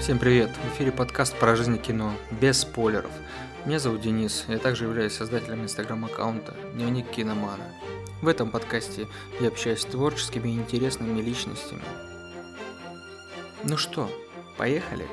[0.00, 0.50] Всем привет!
[0.50, 3.10] В эфире подкаст про жизнь кино, без спойлеров.
[3.64, 7.64] Меня зовут Денис, я также являюсь создателем инстаграм-аккаунта «Дневник киномана».
[8.20, 9.08] В этом подкасте
[9.40, 11.82] я общаюсь с творческими и интересными личностями.
[13.64, 14.08] Ну что,
[14.58, 15.06] поехали?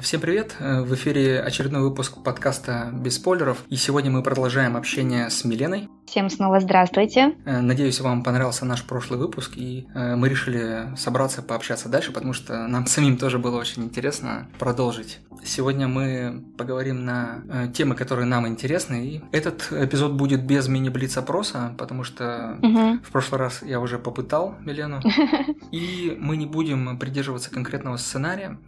[0.00, 0.56] Всем привет!
[0.58, 5.88] В эфире очередной выпуск подкаста «Без спойлеров», и сегодня мы продолжаем общение с Миленой.
[6.10, 7.36] Всем снова здравствуйте.
[7.44, 12.32] Э, надеюсь, вам понравился наш прошлый выпуск, и э, мы решили собраться пообщаться дальше, потому
[12.32, 15.20] что нам самим тоже было очень интересно продолжить.
[15.44, 21.76] Сегодня мы поговорим на э, темы, которые нам интересны, и этот эпизод будет без мини-блиц-опроса,
[21.78, 22.98] потому что угу.
[23.04, 25.00] в прошлый раз я уже попытал Милену,
[25.70, 28.58] и мы не будем придерживаться конкретного сценария.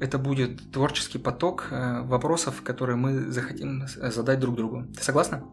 [0.00, 4.84] Это будет творческий поток вопросов, которые мы захотим задать друг другу.
[4.94, 5.44] Ты согласна?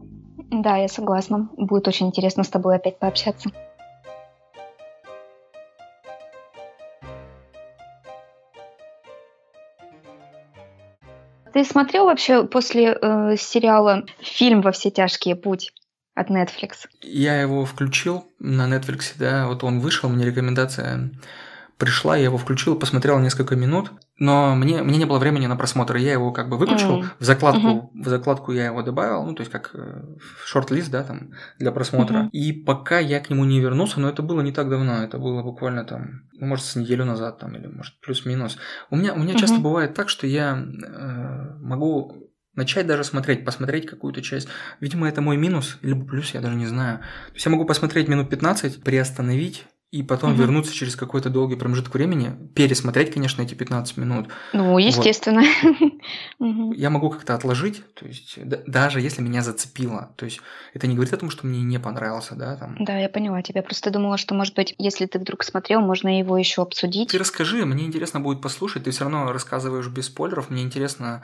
[0.52, 1.48] Да, я согласна.
[1.56, 3.50] Будет очень интересно с тобой опять пообщаться.
[11.54, 15.36] Ты смотрел вообще после э, сериала фильм «Во все тяжкие.
[15.36, 15.72] Путь»
[16.14, 16.86] от Netflix?
[17.00, 21.10] Я его включил на Netflix, да, вот он вышел, мне рекомендация
[21.78, 23.90] пришла, я его включил, посмотрел несколько минут,
[24.22, 27.06] но мне, мне не было времени на просмотр, я его как бы выключил, mm.
[27.18, 28.04] в закладку, mm-hmm.
[28.04, 30.04] в закладку я его добавил, ну, то есть как э,
[30.44, 32.18] шорт-лист, да, там, для просмотра.
[32.18, 32.30] Mm-hmm.
[32.30, 35.42] И пока я к нему не вернулся, но это было не так давно, это было
[35.42, 38.58] буквально там, ну, может, с неделю назад, там, или, может, плюс-минус.
[38.90, 39.38] У меня, у меня mm-hmm.
[39.38, 44.46] часто бывает так, что я э, могу начать даже смотреть, посмотреть какую-то часть.
[44.78, 46.98] Видимо, это мой минус, либо плюс, я даже не знаю.
[46.98, 50.40] То есть я могу посмотреть минут 15, приостановить, и потом угу.
[50.40, 54.26] вернуться через какой-то долгий промежуток времени, пересмотреть, конечно, эти 15 минут.
[54.52, 55.42] Ну, естественно.
[56.38, 56.76] Вот.
[56.76, 60.40] Я могу как-то отложить, то есть даже если меня зацепило, то есть
[60.74, 62.56] это не говорит о том, что мне не понравился, да?
[62.56, 62.76] Там.
[62.80, 63.62] Да, я поняла тебя.
[63.62, 67.12] Просто думала, что, может быть, если ты вдруг смотрел, можно его еще обсудить.
[67.12, 68.84] Ты расскажи, мне интересно будет послушать.
[68.84, 70.50] Ты все равно рассказываешь без спойлеров.
[70.50, 71.22] Мне интересно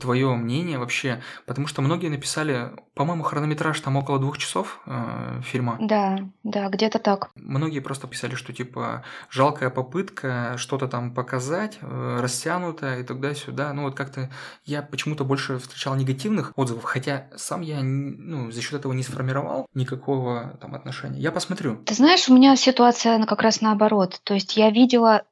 [0.00, 5.76] твое мнение вообще, потому что многие написали, по-моему, хронометраж там около двух часов э, фильма.
[5.80, 7.30] Да, да, где-то так.
[7.34, 13.72] Многие просто писали, что типа жалкая попытка что-то там показать, э, растянутая и тогда-сюда.
[13.72, 14.30] Ну вот как-то
[14.64, 19.66] я почему-то больше встречал негативных отзывов, хотя сам я ну, за счет этого не сформировал
[19.74, 21.20] никакого там отношения.
[21.20, 21.76] Я посмотрю.
[21.84, 24.20] Ты знаешь, у меня ситуация как раз наоборот.
[24.24, 25.22] То есть я видела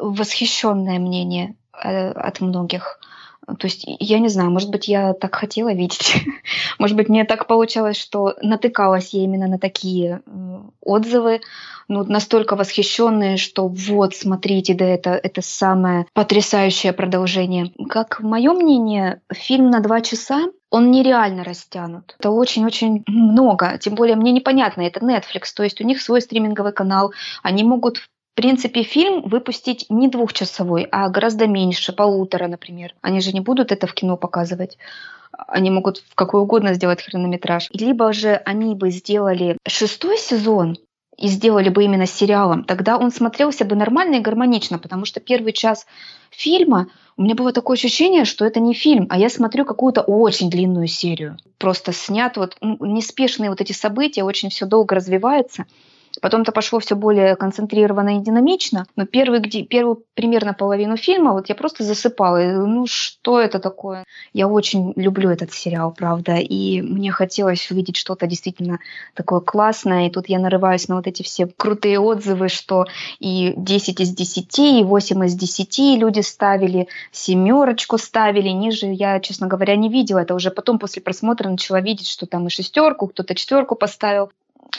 [0.00, 2.98] восхищенное мнение э, от многих.
[3.46, 6.14] То есть, я не знаю, может быть, я так хотела видеть.
[6.78, 11.40] может быть, мне так получалось, что натыкалась я именно на такие э, отзывы,
[11.88, 17.72] ну, настолько восхищенные, что вот, смотрите, да, это, это самое потрясающее продолжение.
[17.88, 22.16] Как мое мнение, фильм на два часа он нереально растянут.
[22.18, 23.76] Это очень-очень много.
[23.78, 27.12] Тем более мне непонятно, это Netflix, то есть у них свой стриминговый канал.
[27.42, 32.94] Они могут в принципе, фильм выпустить не двухчасовой, а гораздо меньше, полутора, например.
[33.02, 34.78] Они же не будут это в кино показывать.
[35.48, 37.68] Они могут в какой угодно сделать хронометраж.
[37.72, 40.78] Либо же они бы сделали шестой сезон,
[41.18, 45.52] и сделали бы именно сериалом, тогда он смотрелся бы нормально и гармонично, потому что первый
[45.52, 45.86] час
[46.30, 50.50] фильма у меня было такое ощущение, что это не фильм, а я смотрю какую-то очень
[50.50, 51.36] длинную серию.
[51.58, 55.66] Просто снят вот неспешные вот эти события, очень все долго развивается.
[56.22, 61.48] Потом-то пошло все более концентрированно и динамично, но первый, где, первую примерно половину фильма вот
[61.48, 62.40] я просто засыпала.
[62.40, 64.04] И, ну что это такое?
[64.32, 68.78] Я очень люблю этот сериал, правда, и мне хотелось увидеть что-то действительно
[69.14, 72.86] такое классное, и тут я нарываюсь на вот эти все крутые отзывы, что
[73.18, 79.48] и 10 из 10, и 8 из 10 люди ставили, семерочку ставили, ниже я, честно
[79.48, 80.20] говоря, не видела.
[80.20, 84.30] Это уже потом после просмотра начала видеть, что там и шестерку, кто-то четверку поставил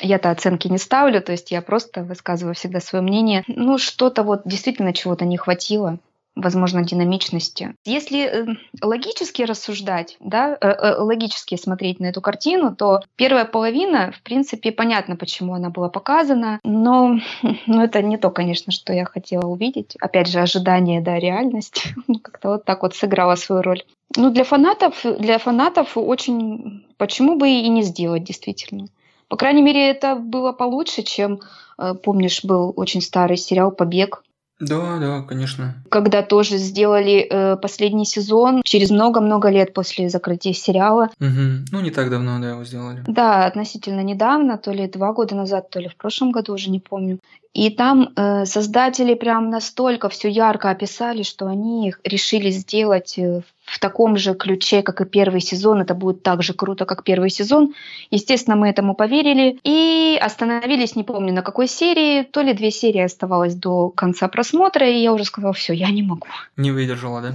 [0.02, 3.44] я-то оценки не ставлю, то есть я просто высказываю всегда свое мнение.
[3.48, 6.00] Ну, что-то вот действительно чего-то не хватило
[6.36, 7.76] возможно, динамичности.
[7.86, 8.46] Если э,
[8.82, 14.72] логически рассуждать, да, э, э, логически смотреть на эту картину, то первая половина, в принципе,
[14.72, 17.20] понятно, почему она была показана, но,
[17.68, 19.96] но это не то, конечно, что я хотела увидеть.
[20.00, 21.94] Опять же, ожидание, да, реальность
[22.24, 23.84] как-то вот так вот сыграла свою роль.
[24.16, 28.88] Ну, для фанатов, для фанатов очень, почему бы и не сделать, действительно.
[29.34, 31.40] По крайней мере, это было получше, чем,
[31.80, 34.22] э, помнишь, был очень старый сериал «Побег».
[34.60, 35.74] Да, да, конечно.
[35.90, 41.10] Когда тоже сделали э, последний сезон через много-много лет после закрытия сериала.
[41.20, 41.66] Угу.
[41.72, 43.04] Ну, не так давно, да, его сделали.
[43.08, 46.80] Да, относительно недавно, то ли два года назад, то ли в прошлом году, уже не
[46.80, 47.18] помню.
[47.54, 53.80] И там э, создатели прям настолько все ярко описали, что они решили сделать э, в
[53.80, 57.74] таком же ключе, как и первый сезон, это будет так же круто, как первый сезон.
[58.12, 63.02] Естественно, мы этому поверили и остановились, не помню на какой серии, то ли две серии
[63.02, 66.28] оставалось до конца просмотра, и я уже сказала, все, я не могу.
[66.58, 67.34] Не выдержала, да?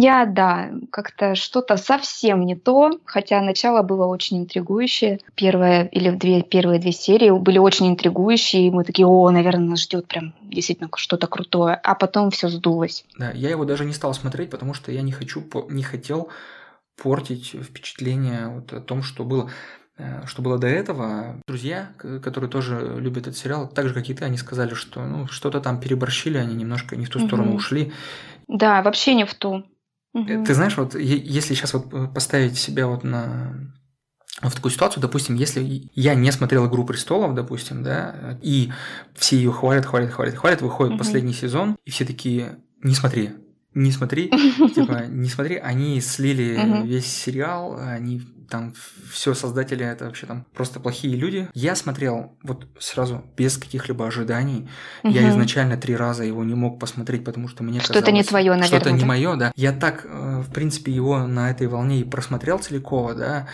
[0.00, 5.20] Я, да, как-то что-то совсем не то, хотя начало было очень интригующее.
[5.34, 9.82] Первая или две, первые две серии были очень интригующие, и мы такие, о, наверное, нас
[9.82, 13.04] ждет прям действительно что-то крутое, а потом все сдулось.
[13.16, 16.30] Да, я его даже не стал смотреть, потому что я не хочу, не хотел
[17.00, 19.50] портить впечатление вот о том, что было
[19.96, 21.40] э, что было до этого.
[21.46, 25.26] Друзья, которые тоже любят этот сериал, так же, как и ты, они сказали, что ну,
[25.26, 27.56] что-то там переборщили, они немножко не в ту сторону угу.
[27.56, 27.92] ушли.
[28.48, 29.64] Да, вообще не в ту.
[30.12, 30.44] Угу.
[30.44, 33.72] Ты знаешь, вот если сейчас вот э, поставить себя вот на
[34.42, 38.72] в такую ситуацию, допустим, если я не смотрел «Игру престолов», допустим, да, и
[39.14, 40.98] все ее хвалят, хвалят, хвалят, хвалят, выходит угу.
[40.98, 43.30] последний сезон, и все такие «не смотри»,
[43.74, 44.28] не смотри,
[44.74, 48.74] типа, не смотри, они слили весь сериал, они там
[49.10, 51.48] все создатели это вообще там просто плохие люди.
[51.54, 54.68] Я смотрел вот сразу без каких-либо ожиданий.
[55.04, 55.12] Угу.
[55.12, 58.50] Я изначально три раза его не мог посмотреть, потому что мне что-то казалось, не твое,
[58.50, 58.66] наверное.
[58.66, 59.52] Что-то не мое, да.
[59.56, 63.46] Я так, э, в принципе, его на этой волне и просмотрел целиком, да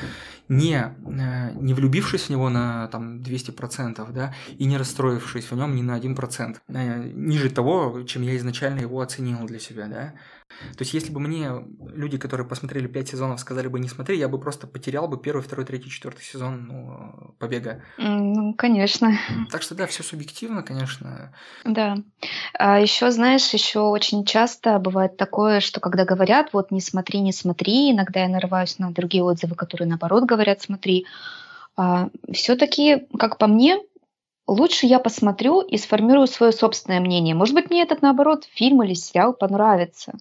[0.48, 5.74] не, э, не влюбившись в него на там, 200%, да, и не расстроившись в нем
[5.74, 10.14] ни на 1%, э, ниже того, чем я изначально его оценил для себя, да.
[10.48, 11.50] То есть, если бы мне
[11.92, 15.42] люди, которые посмотрели 5 сезонов, сказали бы не смотри, я бы просто потерял бы первый,
[15.42, 17.82] второй, третий, четвертый сезон ну, побега.
[17.98, 19.18] Ну, конечно.
[19.50, 21.32] Так что да, все субъективно, конечно.
[21.64, 21.96] Да.
[22.58, 27.32] А еще, знаешь, еще очень часто бывает такое, что когда говорят, вот не смотри, не
[27.32, 31.06] смотри, иногда я нарываюсь на другие отзывы, которые наоборот говорят, смотри.
[31.76, 33.78] А, все-таки, как по мне,
[34.46, 37.34] лучше я посмотрю и сформирую свое собственное мнение.
[37.34, 40.12] Может быть, мне этот, наоборот, фильм или сериал понравится.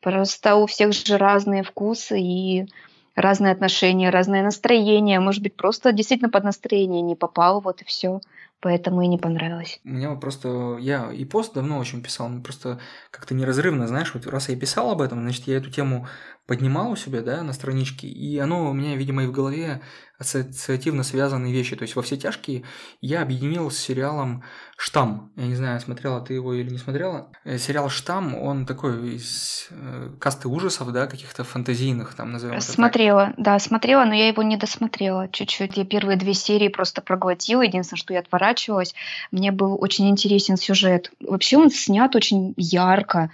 [0.00, 2.66] Просто у всех же разные вкусы и
[3.14, 5.20] разные отношения, разное настроение.
[5.20, 8.20] Может быть, просто действительно под настроение не попал, вот и все.
[8.64, 9.78] Поэтому и не понравилось.
[9.84, 10.78] Мне вот просто...
[10.80, 12.80] Я и пост давно очень писал, но просто
[13.10, 16.08] как-то неразрывно, знаешь, вот раз я писал об этом, значит, я эту тему
[16.46, 19.82] поднимал у себя, да, на страничке, и оно у меня, видимо, и в голове
[20.18, 21.76] ассоциативно связанные вещи.
[21.76, 22.64] То есть во все тяжкие
[23.00, 24.44] я объединил с сериалом
[24.76, 25.32] Штамм.
[25.36, 27.30] Я не знаю, смотрела ты его или не смотрела.
[27.44, 33.26] Э, сериал Штамм, он такой из э, касты ужасов, да, каких-то фантазийных, там назовем Смотрела,
[33.26, 33.34] так.
[33.38, 35.76] да, смотрела, но я его не досмотрела чуть-чуть.
[35.76, 37.62] Я первые две серии просто проглотила.
[37.62, 38.20] Единственное, что я
[38.54, 38.94] отворачивалась.
[39.30, 41.10] Мне был очень интересен сюжет.
[41.20, 43.30] Вообще он снят очень ярко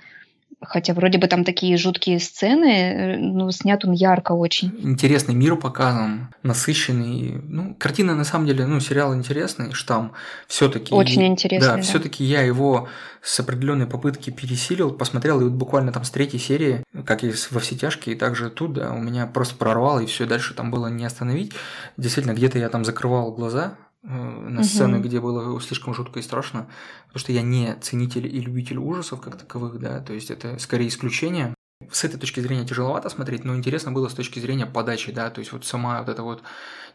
[0.62, 4.72] хотя вроде бы там такие жуткие сцены, э, но снят он ярко очень.
[4.82, 7.40] Интересный мир показан, насыщенный.
[7.42, 10.12] Ну, картина на самом деле, ну, сериал интересный, штамм
[10.48, 10.92] все-таки.
[10.92, 11.66] Очень интересный.
[11.66, 11.82] Да, да.
[11.82, 12.88] все-таки я его
[13.22, 17.60] с определенной попытки пересилил, посмотрел, и вот буквально там с третьей серии, как и во
[17.60, 21.04] все тяжкие, также тут, да, у меня просто прорвало, и все дальше там было не
[21.06, 21.52] остановить.
[21.96, 25.06] Действительно, где-то я там закрывал глаза, на сцены, угу.
[25.06, 26.68] где было слишком жутко и страшно,
[27.08, 30.88] потому что я не ценитель и любитель ужасов как таковых, да, то есть это скорее
[30.88, 31.54] исключение.
[31.90, 35.38] С этой точки зрения тяжеловато смотреть, но интересно было с точки зрения подачи, да, то
[35.38, 36.42] есть вот сама вот эта вот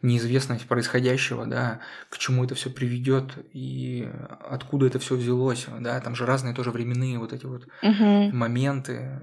[0.04, 1.80] неизвестность происходящего, да,
[2.10, 4.08] к чему это все приведет и
[4.48, 8.36] откуда это все взялось, да, там же разные тоже временные вот эти вот угу.
[8.36, 9.22] моменты,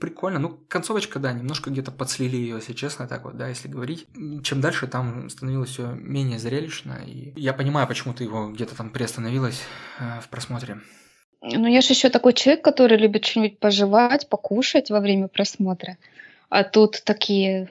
[0.00, 0.40] Прикольно.
[0.40, 4.06] Ну, концовочка, да, немножко где-то подслили ее, если честно, так вот, да, если говорить.
[4.42, 7.00] Чем дальше, там становилось все менее зрелищно.
[7.06, 9.62] И я понимаю, почему ты его где-то там приостановилась
[10.00, 10.80] э, в просмотре.
[11.40, 15.96] Ну, я же еще такой человек, который любит что-нибудь пожевать, покушать во время просмотра.
[16.48, 17.70] А тут такие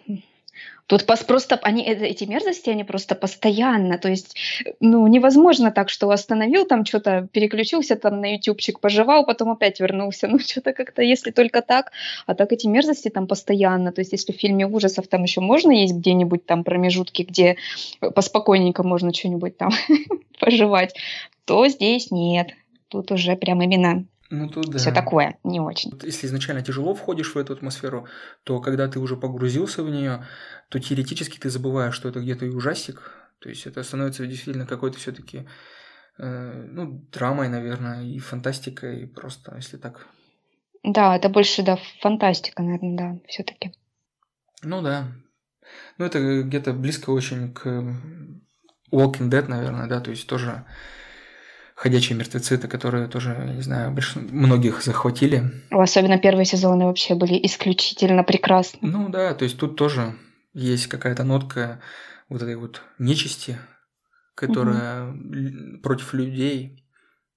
[0.87, 3.97] Тут просто они, э, эти мерзости, они просто постоянно.
[3.97, 4.35] То есть,
[4.79, 10.27] ну, невозможно так, что остановил там что-то, переключился там на ютубчик, пожевал, потом опять вернулся.
[10.37, 11.91] Ну, что-то как-то, если только так.
[12.25, 13.91] А так эти мерзости там постоянно.
[13.91, 17.57] То есть, если в фильме ужасов там еще можно есть где-нибудь там промежутки, где
[17.99, 19.71] поспокойненько можно что-нибудь там
[20.39, 20.95] пожевать,
[21.45, 22.51] то здесь нет.
[22.89, 24.77] Тут уже прям именно ну, тут да.
[24.77, 25.91] Все такое, не очень.
[26.03, 28.07] Если изначально тяжело входишь в эту атмосферу,
[28.43, 30.25] то когда ты уже погрузился в нее,
[30.69, 33.01] то теоретически ты забываешь, что это где-то и ужастик.
[33.39, 35.47] То есть это становится действительно какой-то все-таки
[36.17, 40.07] э, ну, драмой, наверное, и фантастикой, просто, если так.
[40.83, 43.73] Да, это больше, да, фантастика, наверное, да, все-таки.
[44.63, 45.07] Ну да.
[45.97, 47.65] Ну, это где-то близко очень к
[48.91, 50.65] Walking Dead, наверное, да, то есть тоже
[51.77, 54.15] ходячие мертвецы-то, которые тоже, я не знаю, больш...
[54.15, 55.43] многих захватили.
[55.69, 58.79] Особенно первые сезоны вообще были исключительно прекрасны.
[58.81, 60.15] Ну да, то есть тут тоже
[60.55, 61.79] есть какая-то нотка
[62.29, 63.59] вот этой вот нечисти,
[64.33, 65.77] которая угу.
[65.83, 66.83] против людей.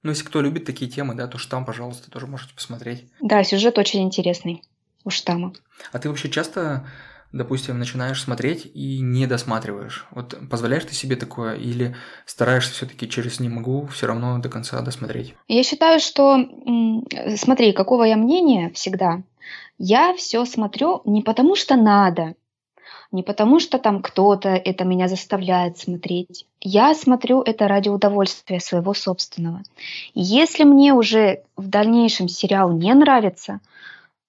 [0.02, 3.04] Ну, если кто любит такие темы, да, то там, пожалуйста, тоже можете посмотреть.
[3.20, 4.62] Да, сюжет очень интересный.
[5.04, 5.52] у штамма.
[5.92, 6.86] А ты вообще часто,
[7.32, 10.06] допустим, начинаешь смотреть и не досматриваешь?
[10.10, 11.94] Вот позволяешь ты себе такое или
[12.26, 15.34] стараешься все-таки через «не могу» все равно до конца досмотреть?
[15.48, 16.38] Я считаю, что,
[17.36, 19.22] смотри, какого я мнения всегда,
[19.78, 22.34] я все смотрю не потому, что надо,
[23.12, 26.46] не потому, что там кто-то это меня заставляет смотреть.
[26.60, 29.62] Я смотрю это ради удовольствия своего собственного.
[30.14, 33.60] если мне уже в дальнейшем сериал не нравится,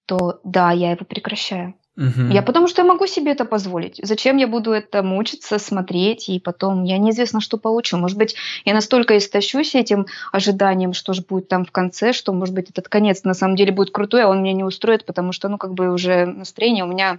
[0.06, 1.74] то да, я его прекращаю.
[1.96, 2.32] Угу.
[2.32, 4.00] Я потому что я могу себе это позволить.
[4.02, 7.98] Зачем я буду это мучиться, смотреть, и потом я неизвестно, что получу.
[7.98, 8.34] Может быть,
[8.64, 12.88] я настолько истощусь этим ожиданием, что же будет там в конце, что, может быть, этот
[12.88, 15.74] конец на самом деле будет крутой, а он меня не устроит, потому что, ну, как
[15.74, 17.18] бы уже настроение у меня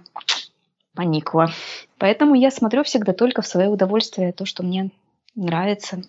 [0.94, 1.50] поникло.
[1.98, 4.90] Поэтому я смотрю всегда только в свое удовольствие, то, что мне
[5.36, 6.02] нравится.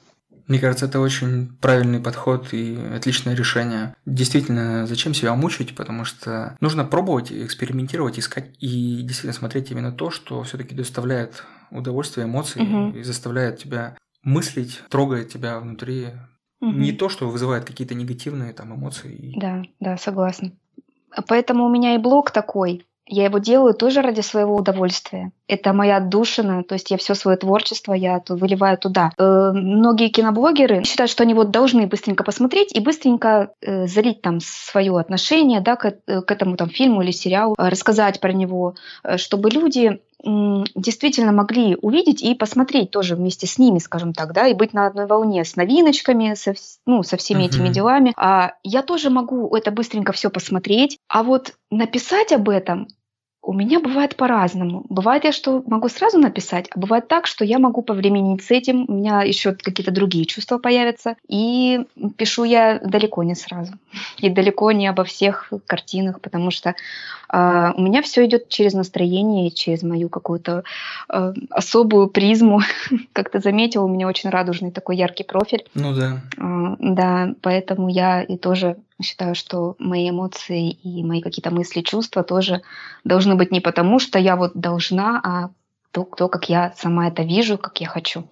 [0.48, 3.96] Мне кажется, это очень правильный подход и отличное решение.
[4.06, 10.12] Действительно, зачем себя мучить, потому что нужно пробовать, экспериментировать, искать и действительно смотреть именно то,
[10.12, 12.98] что все-таки доставляет удовольствие, эмоции угу.
[12.98, 16.10] и заставляет тебя мыслить, трогает тебя внутри.
[16.62, 16.72] Угу.
[16.72, 19.34] Не то, что вызывает какие-то негативные там эмоции.
[19.38, 20.52] Да, да, согласна.
[21.28, 22.86] Поэтому у меня и блог такой.
[23.08, 25.32] Я его делаю тоже ради своего удовольствия.
[25.48, 29.12] Это моя отдушина, то есть я все свое творчество я выливаю туда.
[29.18, 34.40] Э, многие киноблогеры считают, что они вот должны быстренько посмотреть и быстренько э, залить там
[34.42, 38.76] свое отношение да, к, э, к этому там фильму или сериалу, э, рассказать про него,
[39.04, 44.48] э, чтобы люди действительно могли увидеть и посмотреть тоже вместе с ними, скажем так, да,
[44.48, 46.54] и быть на одной волне с новиночками, со,
[46.86, 47.48] ну, со всеми uh-huh.
[47.48, 48.14] этими делами.
[48.18, 52.88] А я тоже могу это быстренько все посмотреть, а вот написать об этом
[53.46, 54.86] у меня бывает по-разному.
[54.90, 58.86] Бывает я, что могу сразу написать, а бывает так, что я могу повременить с этим,
[58.88, 61.86] у меня еще какие-то другие чувства появятся, и
[62.18, 63.74] пишу я далеко не сразу.
[64.18, 66.76] И далеко не обо всех картинах, потому что
[67.32, 70.64] э, у меня все идет через настроение, через мою какую-то
[71.10, 72.62] э, особую призму.
[73.14, 75.66] как ты заметил, у меня очень радужный такой яркий профиль.
[75.76, 76.22] Ну да.
[76.38, 82.24] Э, да, поэтому я и тоже считаю, что мои эмоции и мои какие-то мысли, чувства
[82.24, 82.62] тоже
[83.04, 85.50] должны быть не потому, что я вот должна, а
[85.92, 88.28] то, то, как я сама это вижу, как я хочу.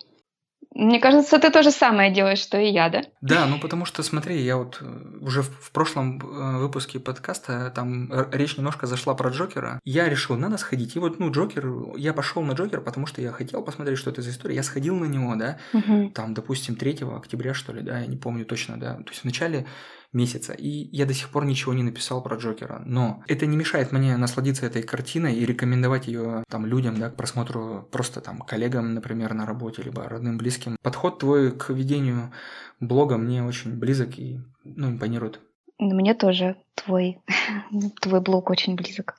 [0.76, 3.04] Мне кажется, ты то же самое делаешь, что и я, да?
[3.22, 7.72] Да, ну потому что, смотри, я вот э, уже в, в прошлом э, выпуске подкаста,
[7.76, 9.80] там речь немножко зашла про Джокера.
[9.84, 10.96] Я решил, надо сходить.
[10.96, 14.24] И вот, ну, Джокер, я пошел на Джокер, потому что я хотел посмотреть, что это
[14.24, 14.56] за история.
[14.56, 16.10] Я сходил на него, да, угу.
[16.10, 18.96] там, допустим, 3 октября, что ли, да, я не помню точно, да.
[18.96, 19.68] То есть в начале
[20.14, 20.54] месяца.
[20.54, 22.82] И я до сих пор ничего не написал про Джокера.
[22.86, 27.16] Но это не мешает мне насладиться этой картиной и рекомендовать ее там людям, да, к
[27.16, 30.78] просмотру просто там коллегам, например, на работе, либо родным, близким.
[30.82, 32.32] Подход твой к ведению
[32.80, 35.40] блога мне очень близок и ну, импонирует.
[35.80, 37.20] Мне тоже твой,
[38.02, 39.16] твой блог очень близок.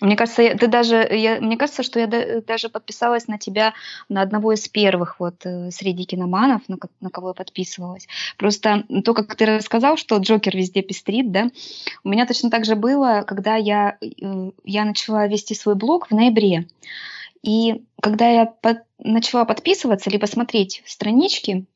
[0.00, 3.74] Мне кажется, я, ты даже, я, мне кажется, что я даже подписалась на тебя
[4.08, 8.06] на одного из первых вот э, среди киноманов, на, на кого я подписывалась.
[8.36, 11.50] Просто то, как ты рассказал, что Джокер везде пестрит, да,
[12.04, 16.12] у меня точно так же было, когда я, э, я начала вести свой блог в
[16.12, 16.68] ноябре.
[17.42, 21.66] И когда я под, начала подписываться, либо смотреть странички,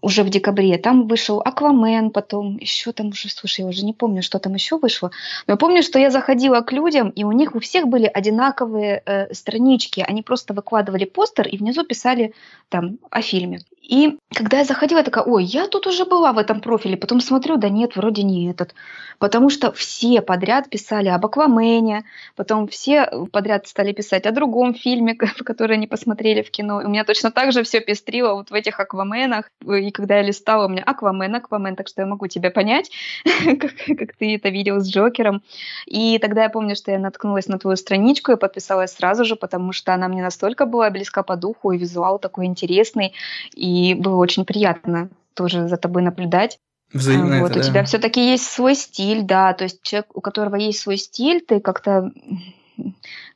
[0.00, 0.78] уже в декабре.
[0.78, 4.78] Там вышел Аквамен, потом еще там уже, слушай, я уже не помню, что там еще
[4.78, 5.10] вышло.
[5.46, 9.02] Но я помню, что я заходила к людям, и у них у всех были одинаковые
[9.04, 10.04] э, странички.
[10.06, 12.34] Они просто выкладывали постер и внизу писали
[12.68, 13.60] там о фильме.
[13.86, 16.96] И когда я заходила, я такая, ой, я тут уже была в этом профиле.
[16.96, 18.74] Потом смотрю, да нет, вроде не этот.
[19.18, 25.14] Потому что все подряд писали об Аквамене, потом все подряд стали писать о другом фильме,
[25.44, 26.82] который они посмотрели в кино.
[26.82, 29.50] И у меня точно так же все пестрило вот в этих Акваменах.
[29.64, 32.90] И когда я листала, у меня Аквамен, Аквамен, так что я могу тебя понять,
[33.44, 35.42] как, как ты это видел с Джокером.
[35.86, 39.72] И тогда я помню, что я наткнулась на твою страничку и подписалась сразу же, потому
[39.72, 43.14] что она мне настолько была близка по духу, и визуал такой интересный.
[43.54, 46.58] И и было очень приятно тоже за тобой наблюдать.
[46.92, 47.68] Взаимно вот, это, у да.
[47.68, 51.60] тебя все-таки есть свой стиль, да, то есть человек, у которого есть свой стиль, ты
[51.60, 52.10] как-то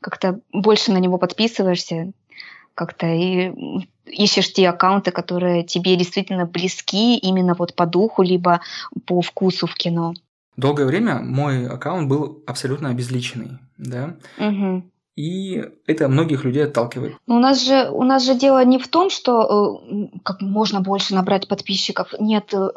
[0.01, 2.13] как-то больше на него подписываешься,
[2.75, 3.53] как-то и
[4.07, 8.61] ищешь те аккаунты, которые тебе действительно близки именно вот по духу, либо
[9.07, 10.15] по вкусу в кино.
[10.57, 14.17] Долгое время мой аккаунт был абсолютно обезличенный, да.
[14.39, 17.15] Угу и это многих людей отталкивает.
[17.27, 21.15] у нас же у нас же дело не в том, что э, как можно больше
[21.15, 22.15] набрать подписчиков.
[22.19, 22.69] Нет, э,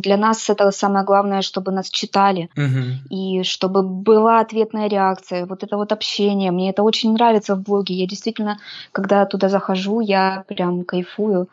[0.00, 3.14] для нас это самое главное, чтобы нас читали угу.
[3.14, 5.46] и чтобы была ответная реакция.
[5.46, 7.94] Вот это вот общение, мне это очень нравится в блоге.
[7.94, 8.58] Я действительно,
[8.92, 11.48] когда туда захожу, я прям кайфую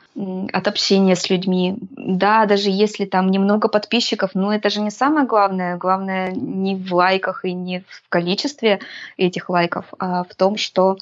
[0.54, 1.76] от общения с людьми.
[1.92, 5.78] да, даже если там немного подписчиков, но это же не самое главное.
[5.78, 8.80] Главное не в лайках и не в количестве
[9.18, 10.98] этих лайков, а в том, что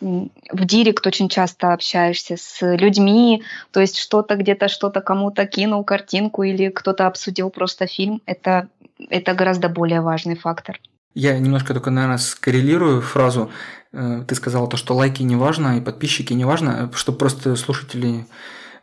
[0.00, 6.42] в директ очень часто общаешься с людьми, то есть что-то где-то, что-то кому-то кинул картинку
[6.42, 8.68] или кто-то обсудил просто фильм, это,
[9.10, 10.80] это гораздо более важный фактор.
[11.14, 13.50] Я немножко только, наверное, скоррелирую фразу.
[13.92, 18.26] Э, ты сказала то, что лайки не важно и подписчики не важно, чтобы просто слушатели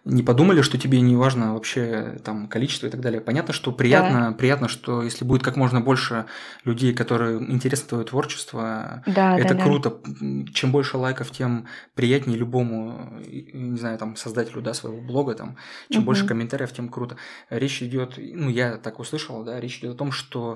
[0.08, 3.20] не подумали, что тебе не важно вообще там количество и так далее.
[3.20, 4.32] Понятно, что приятно, да.
[4.32, 6.26] приятно, что если будет как можно больше
[6.64, 9.98] людей, которые интересно твое творчество, да, это да, круто.
[10.06, 10.52] Да.
[10.54, 15.58] Чем больше лайков, тем приятнее любому, не знаю, там создателю да, своего блога, там,
[15.90, 16.08] чем угу.
[16.08, 17.18] больше комментариев, тем круто.
[17.50, 20.56] Речь идет, ну я так услышал, да, речь идет о том, что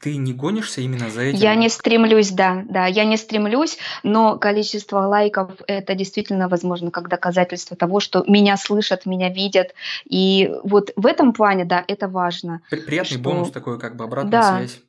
[0.00, 1.38] ты не гонишься именно за этим?
[1.38, 7.08] Я не стремлюсь, да, да, я не стремлюсь, но количество лайков это действительно возможно как
[7.08, 9.74] доказательство того, что меня слышат, меня видят,
[10.08, 12.62] и вот в этом плане, да, это важно.
[12.70, 13.20] Приятный что...
[13.20, 14.56] бонус такой, как бы обратная да.
[14.58, 14.80] связь.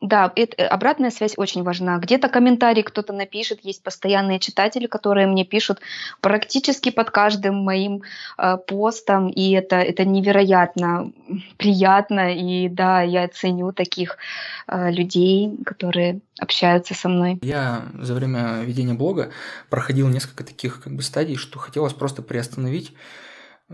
[0.00, 1.98] Да, это, э, обратная связь очень важна.
[1.98, 5.80] Где-то комментарий кто-то напишет, есть постоянные читатели, которые мне пишут
[6.20, 8.02] практически под каждым моим
[8.38, 11.12] э, постом, и это, это невероятно
[11.56, 14.18] приятно, и да, я ценю таких
[14.66, 17.38] э, людей, которые общаются со мной.
[17.42, 19.30] Я за время ведения блога
[19.70, 22.92] проходил несколько таких как бы стадий, что хотелось просто приостановить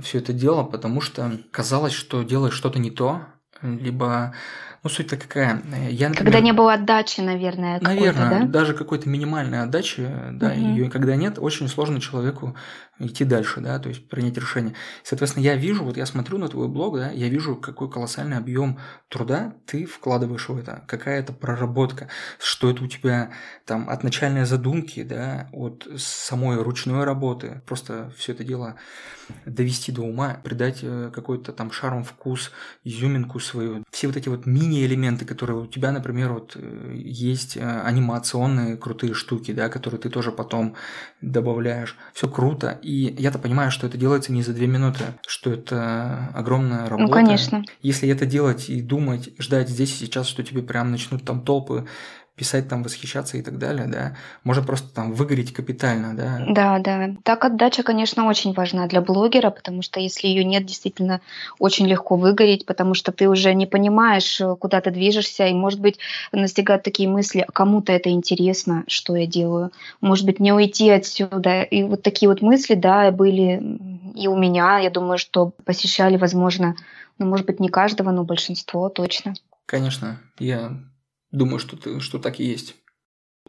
[0.00, 3.22] все это дело, потому что казалось, что делаешь что-то не то,
[3.62, 4.34] либо
[4.82, 5.62] ну, суть-то какая?
[5.90, 8.46] Я, например, когда не было отдачи, наверное, Наверное, да?
[8.46, 10.54] даже какой-то минимальной отдачи, да, угу.
[10.54, 12.56] ее когда нет, очень сложно человеку
[13.00, 14.74] идти дальше, да, то есть принять решение.
[15.02, 18.78] Соответственно, я вижу, вот я смотрю на твой блог, да, я вижу, какой колоссальный объем
[19.08, 23.30] труда ты вкладываешь в это, какая это проработка, что это у тебя
[23.64, 28.76] там от начальной задумки, да, от самой ручной работы, просто все это дело
[29.46, 32.50] довести до ума, придать э, какой-то там шарм, вкус,
[32.84, 33.84] изюминку свою.
[33.90, 39.14] Все вот эти вот мини-элементы, которые у тебя, например, вот э, есть э, анимационные крутые
[39.14, 40.74] штуки, да, которые ты тоже потом
[41.20, 41.96] добавляешь.
[42.12, 42.78] Все круто.
[42.90, 47.02] И я-то понимаю, что это делается не за две минуты, что это огромная работа.
[47.02, 47.62] Ну, конечно.
[47.82, 51.86] Если это делать и думать, ждать здесь и сейчас, что тебе прям начнут там толпы
[52.40, 56.46] писать там, восхищаться и так далее, да, можно просто там выгореть капитально, да.
[56.48, 57.10] Да, да.
[57.22, 61.20] Так отдача, конечно, очень важна для блогера, потому что если ее нет, действительно
[61.58, 65.98] очень легко выгореть, потому что ты уже не понимаешь, куда ты движешься, и, может быть,
[66.32, 71.60] настигают такие мысли, а кому-то это интересно, что я делаю, может быть, не уйти отсюда.
[71.60, 73.60] И вот такие вот мысли, да, были
[74.14, 76.74] и у меня, я думаю, что посещали, возможно,
[77.18, 79.34] ну, может быть, не каждого, но большинство точно.
[79.66, 80.72] Конечно, я
[81.32, 82.76] Думаю, что, ты, что так и есть.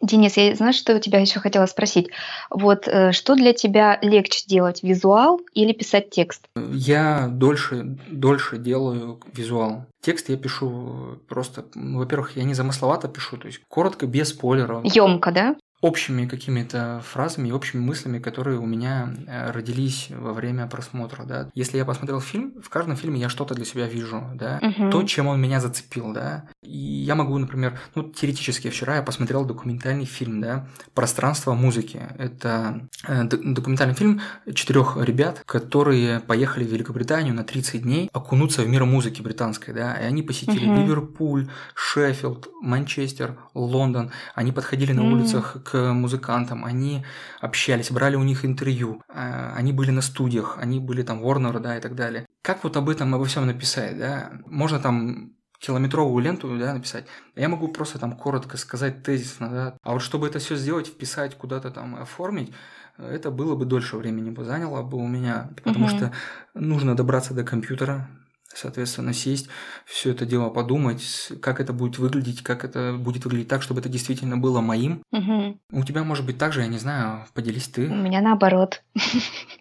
[0.01, 2.09] Денис, я знаешь, что у тебя еще хотела спросить?
[2.49, 6.47] Вот э, что для тебя легче делать, визуал или писать текст?
[6.55, 9.85] Я дольше, дольше делаю визуал.
[10.01, 14.83] Текст я пишу просто, во-первых, я не замысловато пишу, то есть коротко, без спойлеров.
[14.83, 15.55] Емко, да?
[15.81, 21.49] Общими какими-то фразами и общими мыслями, которые у меня э, родились во время просмотра, да.
[21.55, 24.91] Если я посмотрел фильм, в каждом фильме я что-то для себя вижу, да, угу.
[24.91, 26.45] то, чем он меня зацепил, да.
[26.61, 31.99] И я могу, например, ну, теоретически вчера я посмотрел документальный фильм, да, «Пространство музыки».
[32.17, 34.21] Это э, документальный фильм
[34.53, 39.95] четырех ребят, которые поехали в Великобританию на 30 дней окунуться в мир музыки британской, да,
[39.95, 40.79] и они посетили угу.
[40.79, 44.11] Ливерпуль, Шеффилд, Манчестер, Лондон.
[44.35, 47.05] Они подходили на улицах к к музыкантам, они
[47.39, 51.77] общались, брали у них интервью, а, они были на студиях, они были там Warner, да,
[51.77, 52.25] и так далее.
[52.41, 54.31] Как вот об этом, обо всем написать, да?
[54.45, 57.05] Можно там километровую ленту да, написать.
[57.35, 59.77] Я могу просто там коротко сказать тезисно, да.
[59.83, 62.51] А вот чтобы это все сделать, вписать, куда-то там оформить,
[62.97, 65.95] это было бы дольше времени бы заняло бы у меня, потому угу.
[65.95, 66.11] что
[66.53, 68.09] нужно добраться до компьютера,
[68.55, 69.47] соответственно, сесть,
[69.85, 73.89] все это дело подумать, как это будет выглядеть, как это будет выглядеть так, чтобы это
[73.89, 75.03] действительно было моим.
[75.11, 75.59] Угу.
[75.71, 77.87] У тебя может быть так же, я не знаю, поделись ты.
[77.87, 78.83] У меня наоборот.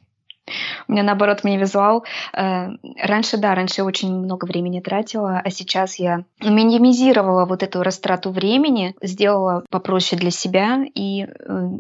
[0.91, 2.05] У меня наоборот мини-визуал.
[2.33, 8.31] Э, раньше, да, раньше очень много времени тратила, а сейчас я минимизировала вот эту растрату
[8.33, 11.29] времени, сделала попроще для себя, и э,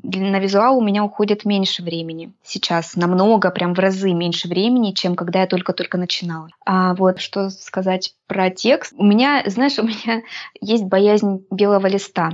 [0.04, 2.32] на визуал у меня уходит меньше времени.
[2.44, 6.48] Сейчас намного, прям в разы меньше времени, чем когда я только-только начинала.
[6.64, 8.94] А вот что сказать про текст.
[8.96, 10.22] У меня, знаешь, у меня
[10.60, 12.30] есть боязнь белого листа.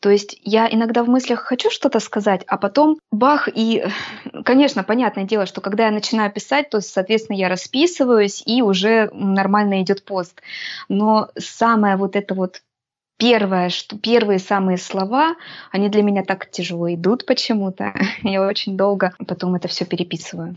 [0.00, 3.84] То есть я иногда в мыслях хочу что-то сказать, а потом бах, и,
[4.44, 9.82] конечно, понятное дело, что когда я начинаю писать, то, соответственно, я расписываюсь, и уже нормально
[9.82, 10.40] идет пост.
[10.88, 12.62] Но самое вот это вот
[13.18, 15.36] первое, что первые самые слова,
[15.72, 17.94] они для меня так тяжело идут почему-то.
[18.22, 20.56] Я очень долго потом это все переписываю.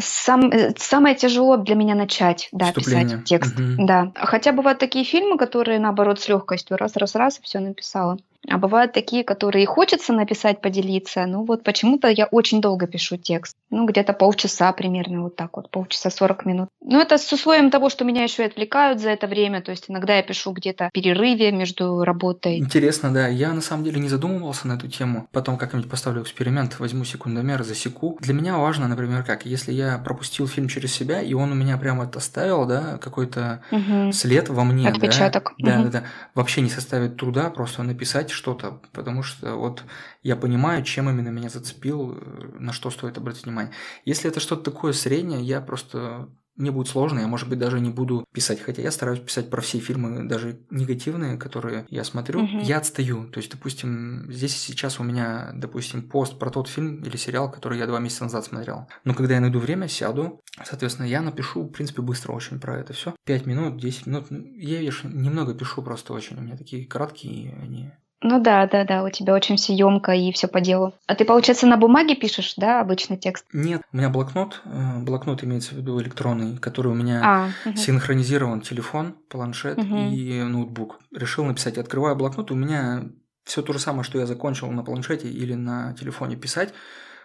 [0.00, 3.58] Сам, самое тяжело для меня начать, да, писать текст.
[3.58, 3.86] Угу.
[3.86, 4.12] Да.
[4.16, 8.18] Хотя бывают такие фильмы, которые, наоборот, с легкостью раз-раз-раз и все написала.
[8.48, 11.24] А бывают такие, которые хочется написать, поделиться.
[11.26, 13.56] Ну вот почему-то я очень долго пишу текст.
[13.70, 16.68] Ну где-то полчаса примерно, вот так вот, полчаса 40 минут.
[16.84, 19.62] Но это с условием того, что меня еще и отвлекают за это время.
[19.62, 22.58] То есть иногда я пишу где-то в перерыве между работой.
[22.58, 23.28] Интересно, да.
[23.28, 25.28] Я на самом деле не задумывался на эту тему.
[25.30, 28.18] Потом как-нибудь поставлю эксперимент, возьму секундомер, засеку.
[28.20, 31.78] Для меня важно, например, как, если я пропустил фильм через себя, и он у меня
[31.78, 34.12] прямо оставил, да, какой-то угу.
[34.12, 34.88] след во мне.
[34.88, 35.54] Отпечаток.
[35.58, 35.84] Да, угу.
[35.84, 36.04] да, да.
[36.34, 39.84] Вообще не составит труда просто написать что-то, потому что вот
[40.22, 43.72] я понимаю, чем именно меня зацепил, э, на что стоит обратить внимание.
[44.04, 47.90] Если это что-то такое среднее, я просто мне будет сложно, я, может быть, даже не
[47.90, 48.60] буду писать.
[48.60, 52.42] Хотя я стараюсь писать про все фильмы, даже негативные, которые я смотрю.
[52.42, 52.58] Угу.
[52.60, 53.28] Я отстаю.
[53.30, 57.78] То есть, допустим, здесь сейчас у меня, допустим, пост про тот фильм или сериал, который
[57.78, 58.86] я два месяца назад смотрел.
[59.04, 62.92] Но когда я найду время, сяду, соответственно, я напишу, в принципе, быстро очень про это
[62.92, 63.14] все.
[63.24, 64.26] Пять минут, десять минут.
[64.30, 66.36] Я, видишь, немного пишу просто очень.
[66.36, 70.32] У меня такие краткие они ну да, да, да, у тебя очень все емко и
[70.32, 70.94] все по делу.
[71.06, 73.44] А ты, получается, на бумаге пишешь, да, обычный текст?
[73.52, 77.76] Нет, у меня блокнот, э, блокнот имеется в виду электронный, который у меня а, угу.
[77.76, 79.96] синхронизирован телефон, планшет угу.
[80.10, 81.00] и ноутбук.
[81.12, 83.04] Решил написать, открываю блокнот, у меня
[83.44, 86.72] все то же самое, что я закончил на планшете или на телефоне писать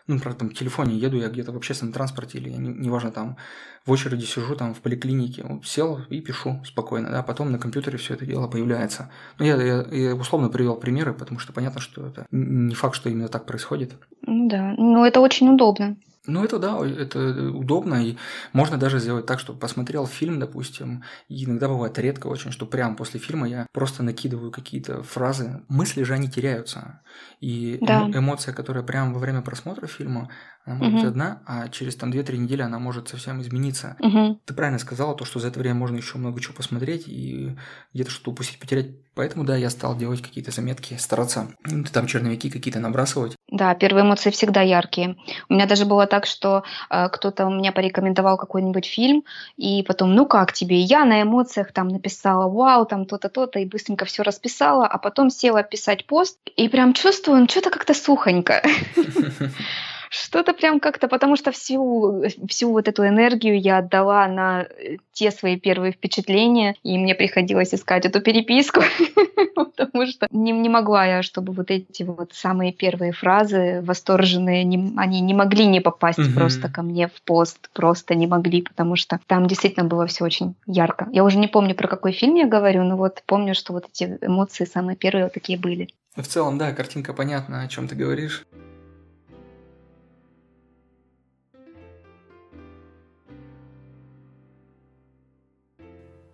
[0.07, 3.37] ну, например, там, в телефоне еду я где-то в общественном транспорте или, неважно, там,
[3.85, 7.97] в очереди сижу, там, в поликлинике, вот, сел и пишу спокойно, да, потом на компьютере
[7.97, 9.09] все это дело появляется.
[9.37, 13.09] Ну, я, я, я условно привел примеры, потому что понятно, что это не факт, что
[13.09, 13.93] именно так происходит.
[14.25, 15.97] Ну да, но это очень удобно.
[16.27, 18.17] Ну, это да, это удобно, и
[18.53, 22.95] можно даже сделать так, что посмотрел фильм, допустим, и иногда бывает редко очень, что прямо
[22.95, 25.63] после фильма я просто накидываю какие-то фразы.
[25.69, 27.01] Мысли же, они теряются.
[27.39, 28.09] И да.
[28.13, 30.29] эмоция, которая прямо во время просмотра фильма,
[30.67, 30.99] она может угу.
[31.01, 33.95] быть одна, а через там 2-3 недели она может совсем измениться.
[33.99, 34.41] Угу.
[34.45, 37.55] Ты правильно сказала, то, что за это время можно еще много чего посмотреть и
[37.93, 38.87] где-то что-то упустить, потерять.
[39.15, 43.35] Поэтому, да, я стал делать какие-то заметки, стараться ну, там черновики какие-то набрасывать.
[43.49, 45.15] Да, первые эмоции всегда яркие.
[45.49, 49.23] У меня даже было так, что э, кто-то у меня порекомендовал какой-нибудь фильм,
[49.55, 50.81] и потом, ну как тебе?
[50.81, 55.29] я на эмоциях там написала, вау, там то-то, то-то, и быстренько все расписала, а потом
[55.29, 58.61] села писать пост, и прям чувствую, ну что-то как-то сухонько.
[60.09, 65.31] Что-то прям как-то, потому что всю, всю вот эту энергию я отдала на э, те
[65.31, 68.81] свои первые впечатления, и мне приходилось искать эту переписку,
[69.55, 74.93] потому что не, не могла я, чтобы вот эти вот самые первые фразы восторженные, не,
[74.97, 76.31] они не могли не попасть угу.
[76.33, 80.55] просто ко мне в пост, просто не могли, потому что там действительно было все очень
[80.65, 81.07] ярко.
[81.11, 84.17] Я уже не помню, про какой фильм я говорю, но вот помню, что вот эти
[84.21, 85.89] эмоции самые первые вот такие были.
[86.15, 88.45] В целом, да, картинка понятна, о чем ты говоришь.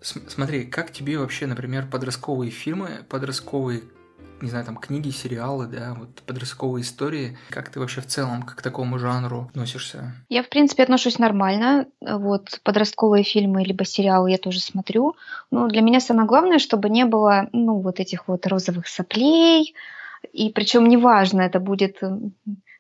[0.04, 3.84] Смотри, как тебе вообще, например, подростковые фильмы, подростковые,
[4.42, 8.62] не знаю, там книги, сериалы, да, вот подростковые истории, как ты вообще в целом к
[8.62, 10.14] такому жанру относишься?
[10.28, 11.88] Я, в принципе, отношусь нормально.
[12.02, 15.16] Вот подростковые фильмы либо сериалы я тоже смотрю.
[15.52, 19.74] Но для меня самое главное, чтобы не было, ну, вот этих вот розовых соплей,
[20.34, 22.02] и причем неважно, это будет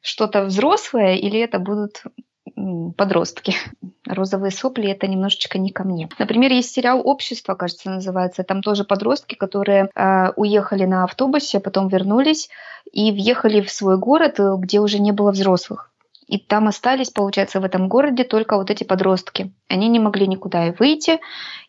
[0.01, 2.03] что-то взрослое или это будут
[2.97, 3.55] подростки.
[4.05, 6.09] Розовые сопли это немножечко не ко мне.
[6.19, 8.43] Например, есть сериал Общество, кажется, называется.
[8.43, 12.49] Там тоже подростки, которые э, уехали на автобусе, потом вернулись
[12.91, 15.89] и въехали в свой город, э, где уже не было взрослых.
[16.27, 19.53] И там остались, получается, в этом городе только вот эти подростки.
[19.67, 21.19] Они не могли никуда и выйти,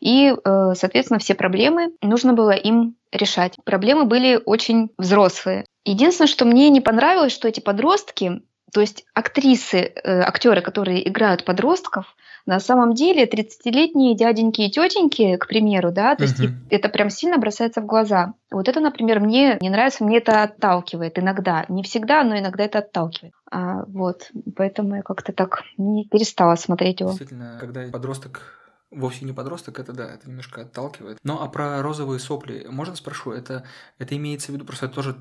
[0.00, 3.56] и, э, соответственно, все проблемы нужно было им решать.
[3.64, 5.64] Проблемы были очень взрослые.
[5.84, 8.42] Единственное, что мне не понравилось, что эти подростки
[8.74, 15.36] то есть актрисы, э, актеры, которые играют подростков, на самом деле 30-летние дяденьки и тетеньки,
[15.36, 16.26] к примеру, да, то uh-huh.
[16.26, 18.34] есть это прям сильно бросается в глаза.
[18.50, 21.64] Вот это, например, мне не нравится, мне это отталкивает иногда.
[21.68, 23.32] Не всегда, но иногда это отталкивает.
[23.50, 27.10] А, вот, поэтому я как-то так не перестала смотреть его.
[27.10, 28.42] Действительно, когда подросток
[28.90, 31.18] вовсе не подросток, это да, это немножко отталкивает.
[31.22, 33.64] Ну а про розовые сопли, можно спрошу, это,
[33.98, 35.16] это имеется в виду, просто тоже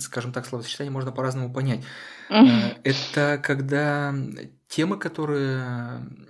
[0.00, 1.84] скажем так, словосочетание можно по-разному понять.
[2.30, 4.14] Э, это когда
[4.76, 5.64] темы, которые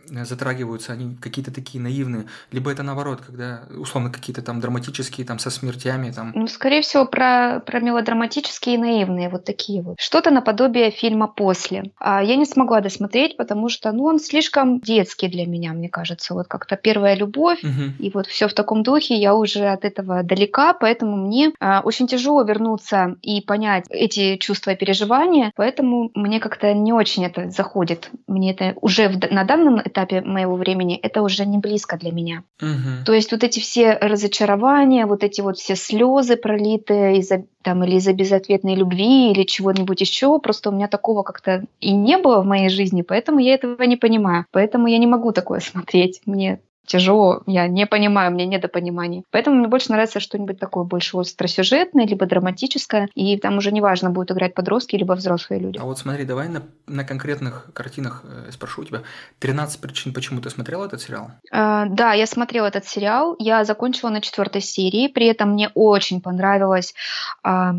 [0.08, 5.40] э, затрагиваются, они какие-то такие наивные, либо это наоборот, когда условно какие-то там драматические, там
[5.40, 6.30] со смертями, там.
[6.34, 9.96] Ну, скорее всего, про, про мелодраматические и наивные, вот такие вот.
[9.98, 11.90] Что-то наподобие фильма «После».
[11.98, 16.34] А я не смогла досмотреть, потому что, ну, он слишком детский для меня, мне кажется.
[16.34, 17.94] Вот как-то первая любовь, угу.
[17.98, 22.06] и вот все в таком духе, я уже от этого далека, поэтому мне а, очень
[22.06, 28.10] тяжело вернуться и понять эти чувства и переживания, поэтому мне как-то не очень это заходит
[28.36, 32.44] мне это уже в, на данном этапе моего времени это уже не близко для меня.
[32.60, 33.04] Угу.
[33.06, 37.96] То есть вот эти все разочарования, вот эти вот все слезы пролитые из-за там или
[37.96, 42.46] из-за безответной любви или чего-нибудь еще, просто у меня такого как-то и не было в
[42.46, 44.46] моей жизни, поэтому я этого не понимаю.
[44.52, 46.20] Поэтому я не могу такое смотреть.
[46.26, 49.22] Мне тяжело, я не понимаю, мне недопонимания.
[49.30, 54.30] Поэтому мне больше нравится что-нибудь такое больше остросюжетное, либо драматическое, и там уже неважно, будут
[54.30, 55.78] играть подростки, либо взрослые люди.
[55.78, 59.02] А вот смотри, давай на, на конкретных картинах э, спрошу у тебя.
[59.40, 64.10] «13 причин, почему ты смотрела этот сериал?» а, Да, я смотрела этот сериал, я закончила
[64.10, 66.94] на четвертой серии, при этом мне очень понравилось
[67.42, 67.74] а,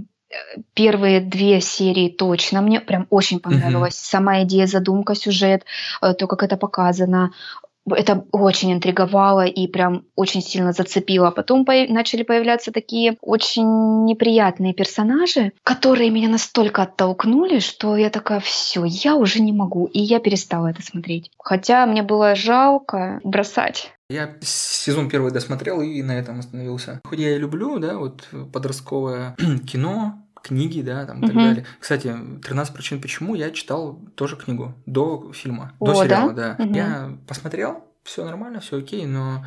[0.73, 3.93] первые две серии точно мне прям очень понравилось.
[3.93, 4.09] Mm-hmm.
[4.09, 5.63] Сама идея, задумка, сюжет,
[6.01, 7.31] э, то, как это показано
[7.95, 11.31] это очень интриговало и прям очень сильно зацепило.
[11.31, 18.39] Потом по- начали появляться такие очень неприятные персонажи, которые меня настолько оттолкнули, что я такая,
[18.39, 19.85] все, я уже не могу.
[19.85, 21.31] И я перестала это смотреть.
[21.39, 23.91] Хотя мне было жалко бросать.
[24.09, 27.01] Я сезон первый досмотрел и на этом остановился.
[27.03, 29.35] Хоть я и люблю, да, вот подростковое
[29.69, 31.65] кино, книги, да, там и так далее.
[31.79, 36.55] Кстати, 13 причин почему я читал тоже книгу до фильма, О, до сериала, да.
[36.57, 36.63] да.
[36.63, 36.73] Угу.
[36.73, 39.45] Я посмотрел, все нормально, все окей, но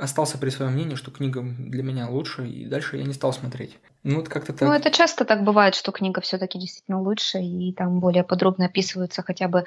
[0.00, 3.78] остался при своем мнении, что книга для меня лучше, и дальше я не стал смотреть.
[4.02, 4.66] Ну, вот как-то так.
[4.66, 9.22] Ну, это часто так бывает, что книга все-таки действительно лучше, и там более подробно описываются
[9.22, 9.64] хотя бы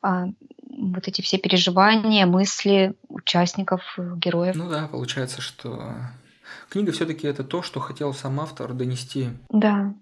[0.00, 0.28] а,
[0.70, 3.82] вот эти все переживания, мысли участников,
[4.16, 4.56] героев.
[4.56, 5.96] Ну да, получается, что
[6.68, 9.28] Книга все-таки это то, что хотел сам автор донести.
[9.50, 9.94] Да,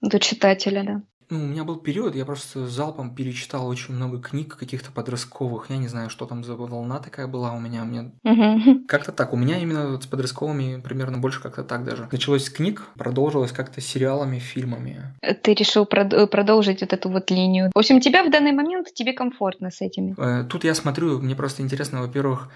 [0.00, 1.02] до читателя, да.
[1.28, 5.70] Ну, у меня был период, я просто залпом перечитал очень много книг каких-то подростковых.
[5.70, 7.82] Я не знаю, что там за волна такая была у меня.
[7.82, 8.12] У меня...
[8.22, 8.86] Угу.
[8.86, 9.32] Как-то так.
[9.32, 12.08] У меня именно вот с подростковыми примерно больше как-то так даже.
[12.12, 15.14] Началось с книг, продолжилось как-то сериалами, фильмами.
[15.42, 17.72] Ты решил прод- продолжить вот эту вот линию.
[17.74, 20.14] В общем, тебя в данный момент, тебе комфортно с этими.
[20.18, 22.50] Э, тут я смотрю, мне просто интересно, во-первых,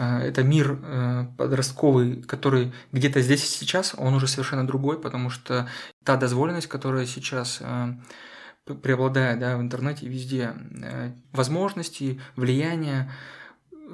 [0.00, 5.68] это мир э, подростковый, который где-то здесь и сейчас, он уже совершенно другой, потому что
[6.04, 7.94] та дозволенность, которая сейчас э,
[8.82, 10.54] преобладает да, в интернете везде,
[11.32, 13.10] возможности, влияние,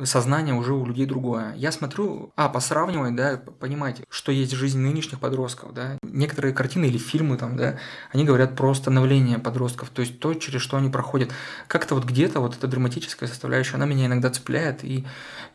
[0.04, 1.54] сознание уже у людей другое.
[1.56, 5.98] Я смотрю, а, посравнивать, да, понимаете, что есть жизнь нынешних подростков, да.
[6.02, 7.78] Некоторые картины или фильмы там, да,
[8.12, 11.30] они говорят про становление подростков, то есть то, через что они проходят.
[11.66, 15.06] Как-то вот где-то вот эта драматическая составляющая, она меня иногда цепляет, и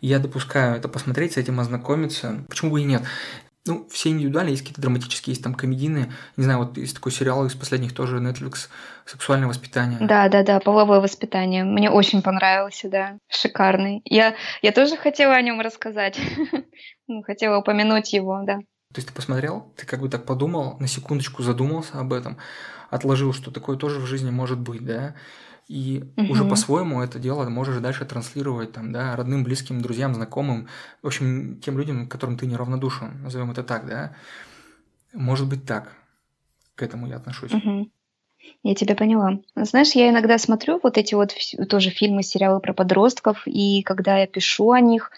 [0.02, 2.44] я допускаю это посмотреть, с этим ознакомиться.
[2.48, 3.04] Почему бы и нет?
[3.68, 6.12] Ну, все индивидуально, есть какие-то драматические, есть там комедийные.
[6.38, 8.70] Не знаю, вот есть такой сериал из последних тоже Netflix
[9.06, 9.98] «Сексуальное воспитание».
[10.00, 11.64] Да, да, да, половое воспитание.
[11.64, 13.18] Мне очень понравился, да.
[13.28, 14.02] Шикарный.
[14.06, 16.20] Я, я тоже хотела о нем рассказать.
[17.08, 18.58] Ну, хотела упомянуть его, да.
[18.58, 22.40] То есть ты посмотрел, ты как бы так подумал, на секундочку задумался об этом,
[22.90, 25.14] отложил, что такое тоже в жизни может быть, да,
[25.68, 26.32] и угу.
[26.32, 30.68] уже по-своему это дело можешь дальше транслировать там, да, родным, близким, друзьям, знакомым,
[31.02, 34.16] в общем, тем людям, которым ты неравнодушен, назовем это так, да.
[35.14, 35.96] Может быть так.
[36.76, 37.54] К этому я отношусь.
[37.54, 37.90] Угу.
[38.64, 39.40] Я тебя поняла.
[39.56, 41.34] Знаешь, я иногда смотрю вот эти вот
[41.70, 45.12] тоже фильмы, сериалы про подростков, и когда я пишу о них,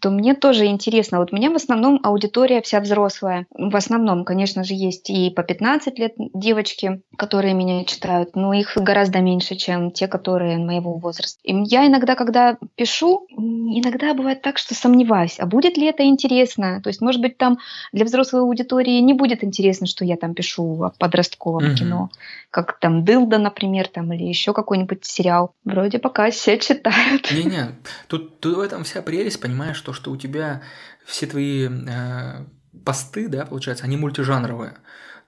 [0.00, 1.18] то мне тоже интересно.
[1.18, 3.46] Вот у меня в основном аудитория вся взрослая.
[3.50, 8.76] В основном, конечно же, есть и по 15 лет девочки, которые меня читают, но их
[8.76, 11.38] гораздо меньше, чем те, которые моего возраста.
[11.44, 16.80] И я иногда, когда пишу, иногда бывает так, что сомневаюсь, а будет ли это интересно?
[16.82, 17.58] То есть, может быть, там
[17.92, 21.74] для взрослой аудитории не будет интересно, что я там пишу о подростковом mm-hmm.
[21.74, 22.10] кино,
[22.50, 25.52] как там Дылда, например, там, или еще какой-нибудь сериал.
[25.64, 27.30] Вроде пока все читают.
[27.30, 27.76] Не-не,
[28.08, 30.62] тут, тут в этом вся прелесть понимаешь то, что у тебя
[31.04, 32.44] все твои э,
[32.82, 34.72] посты, да, получается, они мультижанровые.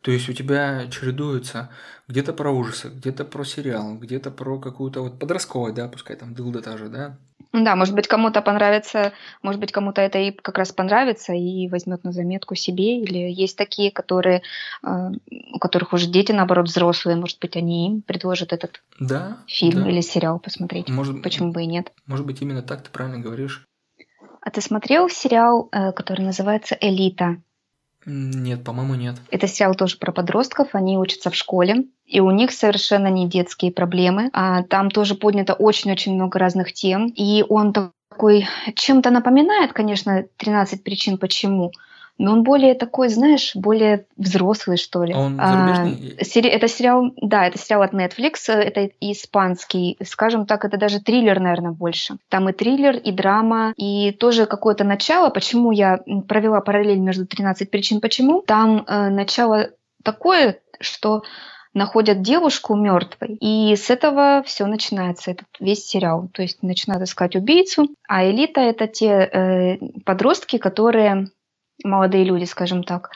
[0.00, 1.68] То есть у тебя чередуются
[2.08, 6.62] где-то про ужасы, где-то про сериал, где-то про какую-то вот подростковую, да, пускай там дылда
[6.62, 7.18] та же, да.
[7.52, 12.02] Да, может быть, кому-то понравится, может быть, кому-то это и как раз понравится и возьмет
[12.04, 13.00] на заметку себе.
[13.02, 14.42] Или есть такие, которые,
[14.82, 15.10] э,
[15.52, 19.90] у которых уже дети, наоборот, взрослые, может быть, они им предложат этот да, фильм да.
[19.90, 20.88] или сериал посмотреть.
[20.88, 21.92] Может, Почему бы и нет?
[22.06, 23.66] Может быть, именно так ты правильно говоришь.
[24.46, 27.38] А ты смотрел сериал, э, который называется «Элита»?
[28.04, 29.16] Нет, по-моему, нет.
[29.32, 30.68] Это сериал тоже про подростков.
[30.72, 34.30] Они учатся в школе, и у них совершенно не детские проблемы.
[34.32, 37.08] А там тоже поднято очень-очень много разных тем.
[37.08, 41.72] И он такой чем-то напоминает, конечно, 13 причин почему
[42.18, 45.14] но он более такой, знаешь, более взрослый, что ли.
[45.14, 46.16] Он зарубежный?
[46.18, 51.00] А, сери- это сериал, да, это сериал от Netflix, это испанский, скажем так, это даже
[51.00, 52.16] триллер, наверное, больше.
[52.28, 57.70] Там и триллер, и драма, и тоже какое-то начало, почему я провела параллель между 13
[57.70, 58.42] причин почему.
[58.46, 59.70] Там э, начало
[60.02, 61.22] такое, что
[61.74, 66.28] находят девушку мертвой, и с этого все начинается, этот весь сериал.
[66.32, 69.76] То есть начинают искать убийцу, а элита это те э,
[70.06, 71.28] подростки, которые
[71.84, 73.10] молодые люди, скажем так,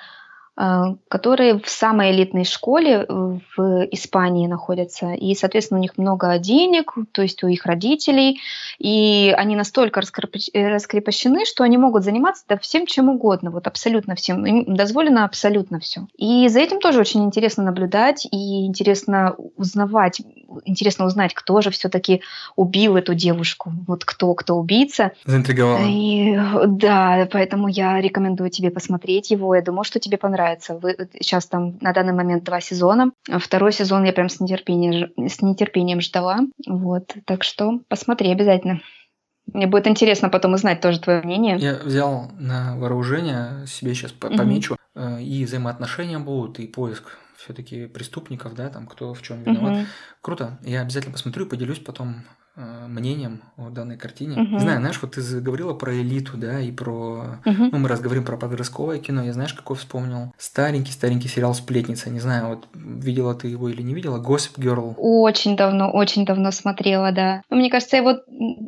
[1.09, 5.13] которые в самой элитной школе в Испании находятся.
[5.13, 8.41] И, соответственно, у них много денег, то есть у их родителей.
[8.79, 14.45] И они настолько раскрепощены, что они могут заниматься да, всем чем угодно, вот абсолютно всем.
[14.45, 16.07] Им дозволено абсолютно все.
[16.19, 20.21] И за этим тоже очень интересно наблюдать и интересно узнавать,
[20.67, 22.21] интересно узнать, кто же все-таки
[22.57, 23.73] убил эту девушку.
[23.87, 25.13] Вот кто, кто убийца.
[25.25, 25.87] Заинтриговала.
[25.87, 29.55] И, да, поэтому я рекомендую тебе посмотреть его.
[29.55, 30.79] Я думаю, что тебе понравится нравится.
[30.79, 33.13] Вы, сейчас там на данный момент два сезона.
[33.39, 36.41] Второй сезон я прям с нетерпением, с нетерпением ждала.
[36.67, 38.81] Вот, так что посмотри обязательно.
[39.53, 41.57] Мне будет интересно потом узнать тоже твое мнение.
[41.59, 45.17] Я взял на вооружение, себе сейчас помечу, угу.
[45.19, 49.79] и взаимоотношения будут, и поиск все-таки преступников, да, там кто в чем виноват.
[49.79, 49.87] Угу.
[50.23, 50.59] Круто.
[50.63, 52.25] Я обязательно посмотрю и поделюсь потом
[52.57, 54.37] Э, мнением о данной картине.
[54.37, 54.49] Uh-huh.
[54.49, 57.39] Не знаю, знаешь, вот ты говорила про элиту, да, и про...
[57.45, 57.69] Uh-huh.
[57.73, 60.35] Ну, мы раз говорим про подростковое кино, я знаешь, какой вспомнил?
[60.37, 62.11] Старенький-старенький сериал «Сплетница».
[62.11, 64.21] Не знаю, вот видела ты его или не видела?
[64.21, 64.95] «Gossip Girl».
[64.97, 67.43] Очень давно, очень давно смотрела, да.
[67.51, 68.19] Мне кажется, я его,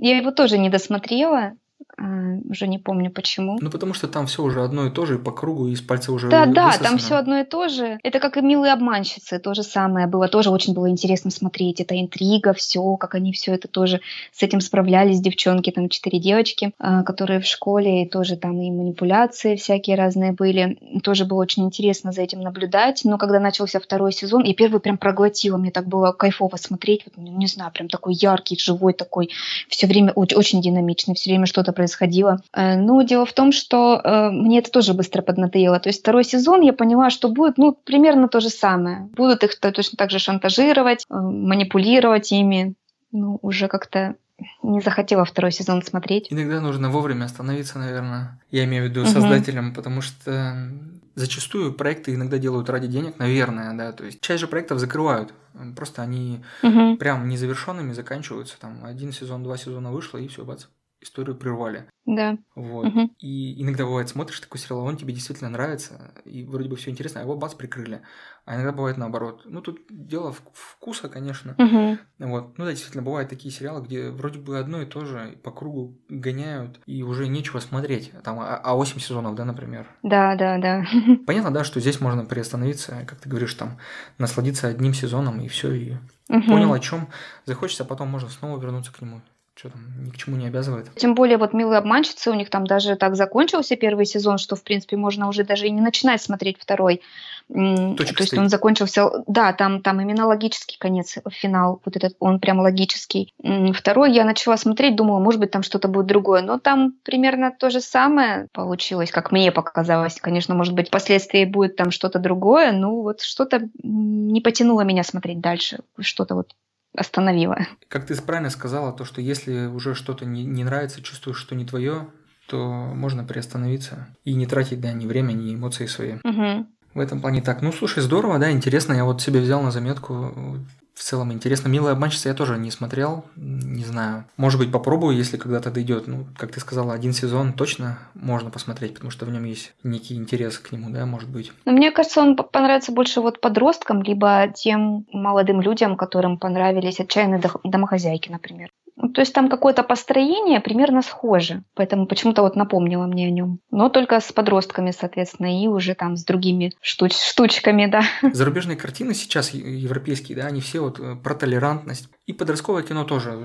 [0.00, 1.52] я его тоже не досмотрела.
[1.98, 3.58] Уже не помню почему.
[3.60, 5.82] Ну, потому что там все уже одно и то же, и по кругу, и из
[5.82, 7.98] пальца уже Да, да, там все одно и то же.
[8.02, 10.28] Это как и «Милые обманщицы», то же самое было.
[10.28, 11.80] Тоже очень было интересно смотреть.
[11.80, 14.00] Это интрига, все, как они все это тоже
[14.32, 18.70] с этим справлялись, девчонки, там четыре девочки, а, которые в школе, и тоже там и
[18.70, 20.78] манипуляции всякие разные были.
[21.02, 23.02] Тоже было очень интересно за этим наблюдать.
[23.04, 27.02] Но когда начался второй сезон, я первый прям проглотила, мне так было кайфово смотреть.
[27.04, 29.30] Вот, не знаю, прям такой яркий, живой такой,
[29.68, 32.40] все время очень динамичный, все время что-то происходило.
[32.54, 35.80] Э, но дело в том, что э, мне это тоже быстро поднадоело.
[35.80, 39.08] То есть второй сезон я поняла, что будет ну, примерно то же самое.
[39.16, 42.74] Будут их точно так же шантажировать, э, манипулировать ими.
[43.10, 44.14] Ну, уже как-то
[44.62, 46.28] не захотела второй сезон смотреть.
[46.30, 48.40] Иногда нужно вовремя остановиться, наверное.
[48.52, 49.74] Я имею в виду создателям, угу.
[49.74, 50.70] потому что
[51.16, 53.92] зачастую проекты иногда делают ради денег, наверное, да.
[53.92, 55.34] То есть часть же проектов закрывают.
[55.76, 56.96] Просто они угу.
[56.96, 58.54] прям незавершенными заканчиваются.
[58.60, 60.66] Там один сезон, два сезона вышло, и все, бац
[61.02, 61.86] историю прервали.
[62.04, 62.36] Да.
[62.54, 62.86] Вот.
[62.86, 63.10] Угу.
[63.18, 67.20] И иногда бывает, смотришь такой сериал, он тебе действительно нравится, и вроде бы все интересно,
[67.20, 68.02] а его бац прикрыли.
[68.44, 69.42] А иногда бывает наоборот.
[69.44, 71.54] Ну, тут дело вкуса, конечно.
[71.58, 71.98] Угу.
[72.28, 72.58] Вот.
[72.58, 75.96] Ну да, действительно, бывают такие сериалы, где вроде бы одно и то же по кругу
[76.08, 78.12] гоняют, и уже нечего смотреть.
[78.24, 79.86] Там, а, а 8 сезонов, да, например?
[80.02, 80.84] Да, да, да.
[81.26, 83.78] Понятно, да, что здесь можно приостановиться, как ты говоришь, там,
[84.18, 85.92] насладиться одним сезоном, и все, и
[86.28, 86.42] угу.
[86.46, 87.08] понял, о чем
[87.44, 89.22] захочется, а потом можно снова вернуться к нему
[89.54, 90.90] что там ни к чему не обязывает.
[90.96, 94.62] Тем более вот «Милые обманщицы», у них там даже так закончился первый сезон, что, в
[94.62, 97.02] принципе, можно уже даже и не начинать смотреть второй.
[97.48, 99.10] Точка То есть он закончился...
[99.26, 103.34] Да, там, там именно логический конец, финал, вот этот, он прям логический.
[103.74, 107.68] Второй я начала смотреть, думала, может быть, там что-то будет другое, но там примерно то
[107.68, 110.18] же самое получилось, как мне показалось.
[110.20, 115.40] Конечно, может быть, впоследствии будет там что-то другое, но вот что-то не потянуло меня смотреть
[115.40, 116.54] дальше, что-то вот
[116.96, 117.58] остановила.
[117.88, 121.64] Как ты правильно сказала, то, что если уже что-то не, не нравится, чувствуешь, что не
[121.64, 122.08] твое,
[122.46, 126.14] то можно приостановиться и не тратить да, ни время, ни эмоции свои.
[126.24, 126.66] Угу.
[126.94, 127.62] В этом плане так.
[127.62, 128.92] Ну, слушай, здорово, да, интересно.
[128.92, 130.58] Я вот себе взял на заметку
[130.94, 131.68] в целом интересно.
[131.68, 134.24] «Милая обманщица» я тоже не смотрел, не знаю.
[134.36, 136.06] Может быть, попробую, если когда-то дойдет.
[136.06, 140.14] Ну, как ты сказала, один сезон точно можно посмотреть, потому что в нем есть некий
[140.14, 141.52] интерес к нему, да, может быть.
[141.64, 147.42] Но мне кажется, он понравится больше вот подросткам, либо тем молодым людям, которым понравились «Отчаянные
[147.64, 148.70] домохозяйки», например.
[149.02, 153.58] Ну, то есть там какое-то построение примерно схоже, поэтому почему-то вот напомнила мне о нем.
[153.72, 158.02] Но только с подростками, соответственно, и уже там с другими штуч штучками, да.
[158.32, 162.08] Зарубежные картины сейчас европейские, да, они все вот э, про толерантность.
[162.26, 163.44] И подростковое кино тоже.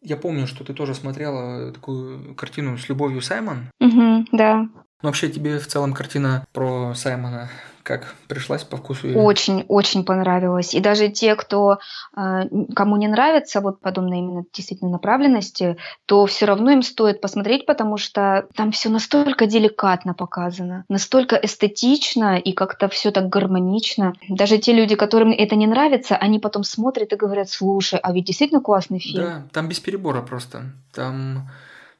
[0.00, 3.68] Я помню, что ты тоже смотрела такую картину с любовью Саймон.
[3.78, 4.62] Угу, да.
[4.62, 7.48] Ну, вообще тебе в целом картина про Саймона
[7.82, 9.08] как пришлась по вкусу?
[9.08, 9.16] Или...
[9.16, 10.74] Очень, очень понравилось.
[10.74, 11.78] И даже те, кто
[12.16, 12.42] э,
[12.74, 17.96] кому не нравится вот подобная именно действительно направленности, то все равно им стоит посмотреть, потому
[17.96, 24.14] что там все настолько деликатно показано, настолько эстетично и как-то все так гармонично.
[24.28, 28.26] Даже те люди, которым это не нравится, они потом смотрят и говорят: слушай, а ведь
[28.26, 29.24] действительно классный фильм.
[29.24, 30.72] Да, там без перебора просто.
[30.94, 31.48] Там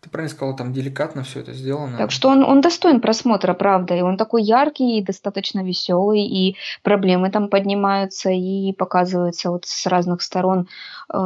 [0.02, 1.96] ты правильно сказала, там деликатно все это сделано.
[1.96, 3.94] Так что он, он достоин просмотра, правда.
[3.94, 9.86] И он такой яркий и достаточно веселый, и проблемы там поднимаются и показываются вот с
[9.86, 10.68] разных сторон,
[11.14, 11.18] э,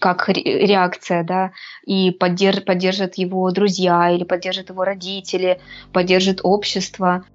[0.00, 1.52] как реакция, да,
[1.84, 5.60] и поддерж, поддержат его друзья, или поддержат его родители,
[5.92, 7.26] поддержит общество.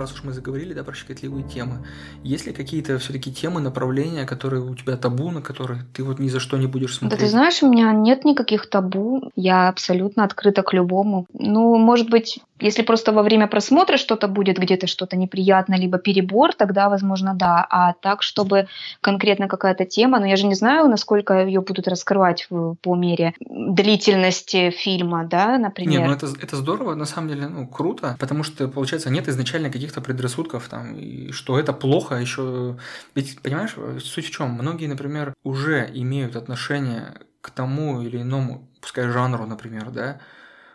[0.00, 1.86] Раз уж мы заговорили, да, про щекотливые темы,
[2.24, 6.28] есть ли какие-то все-таки темы, направления, которые у тебя табу, на которые ты вот ни
[6.28, 7.20] за что не будешь смотреть?
[7.20, 11.26] Да ты знаешь, у меня нет никаких табу, я абсолютно открыта к любому.
[11.32, 16.54] Ну, может быть, если просто во время просмотра что-то будет, где-то что-то неприятно, либо перебор,
[16.54, 17.66] тогда, возможно, да.
[17.70, 18.66] А так, чтобы
[19.00, 22.48] конкретно какая-то тема, но ну, я же не знаю, насколько ее будут раскрывать
[22.82, 26.00] по мере длительности фильма, да, например.
[26.00, 29.70] Не, ну это, это здорово, на самом деле, ну, круто, потому что, получается, нет изначально
[29.90, 32.78] каких-то предрассудков там, и что это плохо еще...
[33.14, 34.50] Ведь, понимаешь, суть в чем?
[34.50, 40.20] Многие, например, уже имеют отношение к тому или иному, пускай жанру, например, да,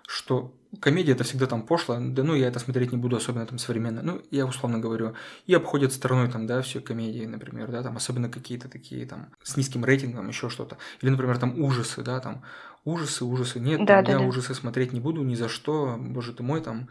[0.07, 3.57] что комедия это всегда там пошло, да ну я это смотреть не буду, особенно там
[3.57, 5.13] современно, ну я условно говорю,
[5.47, 9.57] и обходят стороной там, да, все комедии, например, да, там особенно какие-то такие там с
[9.57, 12.43] низким рейтингом, еще что-то, или, например, там ужасы, да, там
[12.84, 14.26] ужасы, ужасы, нет, да, там, да, я да.
[14.26, 16.89] ужасы смотреть не буду ни за что, боже ты мой, там,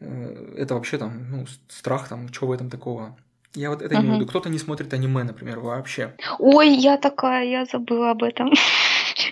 [0.00, 3.16] это вообще там, ну, страх там, что в этом такого,
[3.54, 4.02] я вот это угу.
[4.02, 4.28] имею в виду.
[4.28, 6.14] Кто-то не смотрит аниме, например, вообще.
[6.38, 8.52] Ой, я такая, я забыла об этом.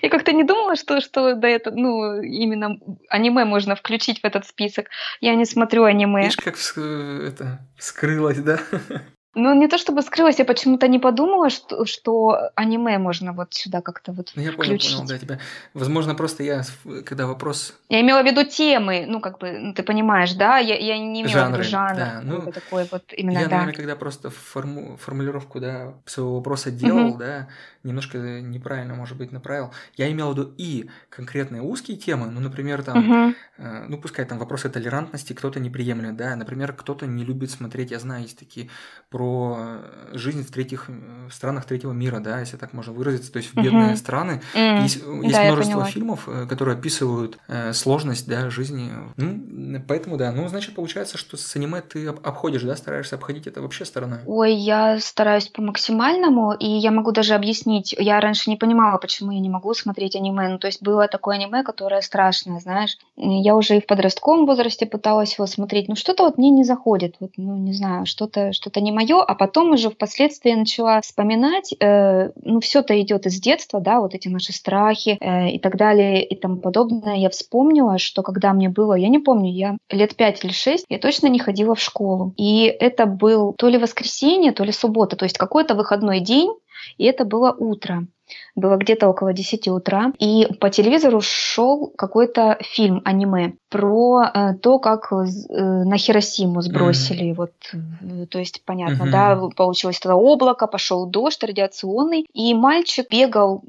[0.01, 2.79] Я как-то не думала, что, что до этого, ну, именно
[3.11, 4.87] аниме можно включить в этот список.
[5.21, 6.23] Я не смотрю аниме.
[6.23, 8.59] Видишь, как это скрылось, да?
[9.35, 13.81] Ну, не то чтобы скрылась, я почему-то не подумала, что, что аниме можно вот сюда
[13.81, 14.91] как-то вот ну, я включить.
[14.91, 15.39] понял, понял, да, тебя.
[15.75, 16.63] Возможно, просто я,
[17.05, 17.75] когда вопрос...
[17.89, 20.59] Я имела в виду темы, ну, как бы, ну, ты понимаешь, да?
[20.59, 21.97] Я, я не имела Жанры, в виду жанр.
[21.97, 23.51] Да, ну, такой вот именно, я, да.
[23.57, 27.19] наверное, когда просто форму, формулировку, да, своего вопроса делал, угу.
[27.19, 27.49] да,
[27.85, 29.71] немножко неправильно, может быть, направил.
[29.97, 33.35] Я имел в виду и конкретные узкие темы, ну, например, там, угу.
[33.59, 37.91] э, ну, пускай там вопросы толерантности кто-то не приемлет, да, например, кто-то не любит смотреть,
[37.91, 38.71] я знаю, есть такие
[39.11, 39.79] про
[40.13, 43.57] жизнь в третьих в странах третьего мира, да, если так можно выразиться, то есть в
[43.57, 43.97] бедные угу.
[43.97, 44.43] страны.
[44.55, 44.83] Mm.
[44.83, 48.91] Есть, есть да, множество фильмов, э, которые описывают э, сложность, да, жизни.
[49.17, 53.63] Ну, поэтому, да, ну, значит, получается, что с аниме ты обходишь, да, стараешься обходить это
[53.63, 54.21] вообще стороной.
[54.27, 57.95] Ой, я стараюсь по максимальному, и я могу даже объяснить объяснить.
[57.99, 60.49] Я раньше не понимала, почему я не могу смотреть аниме.
[60.49, 62.97] Ну, то есть было такое аниме, которое страшное, знаешь.
[63.17, 65.89] Я уже и в подростковом возрасте пыталась его смотреть.
[65.89, 67.17] Ну, что-то вот мне не заходит.
[67.21, 69.23] Вот, ну, не знаю, что-то что не мое.
[69.23, 71.75] А потом уже впоследствии я начала вспоминать.
[71.81, 76.25] Э, ну, все-то идет из детства, да, вот эти наши страхи э, и так далее
[76.25, 77.15] и тому подобное.
[77.17, 80.99] Я вспомнила, что когда мне было, я не помню, я лет пять или шесть, я
[80.99, 82.35] точно не ходила в школу.
[82.37, 86.51] И это был то ли воскресенье, то ли суббота, то есть какой-то выходной день,
[86.99, 88.07] и это было утро.
[88.55, 90.13] Было где-то около 10 утра.
[90.19, 97.31] И по телевизору шел какой-то фильм, аниме, про э, то, как э, на Хиросиму сбросили.
[97.31, 97.35] Mm-hmm.
[97.35, 99.11] Вот, э, то есть, понятно, mm-hmm.
[99.11, 102.27] да, получилось тогда облако, пошел дождь радиационный.
[102.33, 103.63] И мальчик бегал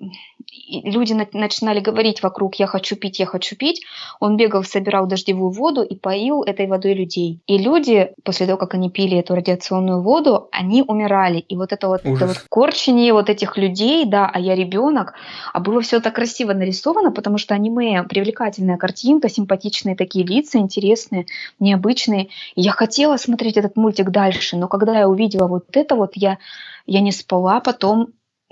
[0.68, 3.82] люди начинали говорить вокруг «я хочу пить, я хочу пить»,
[4.20, 7.40] он бегал, собирал дождевую воду и поил этой водой людей.
[7.48, 11.40] И люди, после того, как они пили эту радиационную воду, они умирали.
[11.40, 15.14] И вот это вот, это вот корчение вот этих людей, да, а я ребенок,
[15.54, 21.26] а было все так красиво нарисовано, потому что аниме привлекательная картинка, симпатичные такие лица, интересные,
[21.60, 22.30] необычные.
[22.56, 26.38] И я хотела смотреть этот мультик дальше, но когда я увидела вот это вот, я,
[26.86, 28.10] я не спала потом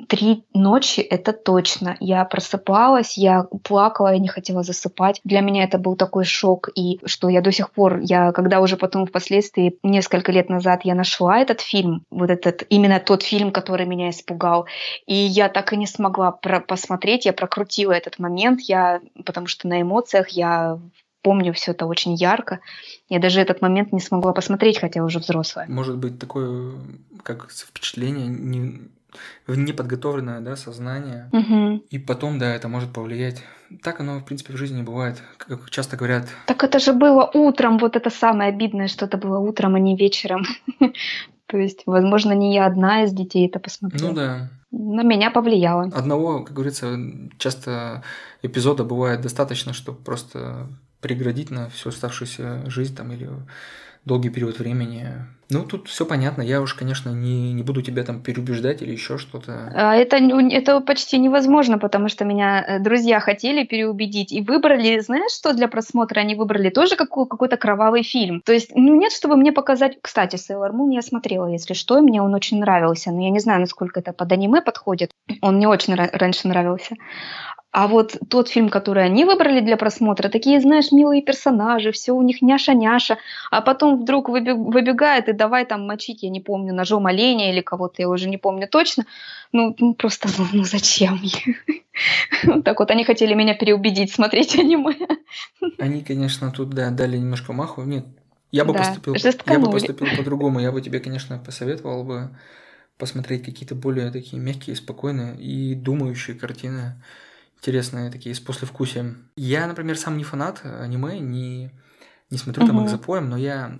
[0.08, 1.98] три ночи, это точно.
[2.00, 5.22] Я просыпалась, я плакала, я не хотела засыпать.
[5.24, 8.76] Для меня это был такой шок, и что я до сих пор, я когда уже
[8.76, 13.86] потом впоследствии, несколько лет назад, я нашла этот фильм, вот этот, именно тот фильм, который
[13.86, 14.66] меня испугал,
[15.06, 19.68] и я так и не смогла про посмотреть, я прокрутила этот момент, я, потому что
[19.68, 20.80] на эмоциях я
[21.22, 22.60] помню все это очень ярко.
[23.10, 25.68] Я даже этот момент не смогла посмотреть, хотя уже взрослая.
[25.70, 26.74] Может быть, такое,
[27.24, 28.82] как впечатление, не,
[29.48, 31.30] в неподготовленное да, сознание.
[31.32, 31.86] Угу.
[31.90, 33.44] И потом, да, это может повлиять.
[33.82, 35.22] Так оно, в принципе, в жизни бывает.
[35.38, 36.28] Как часто говорят...
[36.46, 39.96] Так это же было утром, вот это самое обидное, что это было утром, а не
[39.96, 40.46] вечером.
[41.48, 44.10] То есть, возможно, не я одна из детей это посмотрела.
[44.10, 44.50] Ну да.
[44.72, 45.84] На меня повлияло.
[45.94, 46.98] Одного, как говорится,
[47.38, 48.04] часто
[48.42, 50.68] эпизода бывает достаточно, чтобы просто
[51.00, 53.30] преградить на всю оставшуюся жизнь там или
[54.06, 55.10] долгий период времени.
[55.54, 56.42] Ну, тут все понятно.
[56.42, 59.72] Я уж, конечно, не, не буду тебя там переубеждать или еще что-то.
[59.76, 65.32] А это, это почти невозможно, потому что меня э, друзья хотели переубедить и выбрали, знаешь,
[65.32, 66.70] что для просмотра они выбрали?
[66.70, 68.42] Тоже какой- какой-то крававый фильм.
[68.42, 69.98] То есть, ну, нет, чтобы мне показать...
[70.02, 73.40] Кстати, Sailor Moon я смотрела, если что, и мне он очень нравился, но я не
[73.40, 75.12] знаю, насколько это под аниме подходит.
[75.42, 76.96] Он мне очень раньше нравился.
[77.74, 82.22] А вот тот фильм, который они выбрали для просмотра, такие, знаешь, милые персонажи, все у
[82.22, 83.18] них няша-няша,
[83.50, 87.96] а потом вдруг выбегает и давай там мочить, я не помню, ножом оленя или кого-то,
[87.98, 89.06] я уже не помню точно.
[89.52, 91.20] Ну, ну просто, ну, ну зачем?
[92.64, 94.96] Так вот, они хотели меня переубедить смотреть аниме.
[95.80, 97.82] Они, конечно, тут, да, дали немножко маху.
[97.82, 98.06] Нет,
[98.52, 99.16] Я бы поступил,
[99.48, 100.60] я бы поступил по-другому.
[100.60, 102.38] Я бы тебе, конечно, посоветовал бы
[103.00, 107.02] посмотреть какие-то более такие мягкие, спокойные и думающие картины,
[107.64, 109.30] интересные такие с послевкусием.
[109.38, 111.72] Я, например, сам не фанат аниме, не,
[112.30, 113.80] не смотрю там их запоем, но я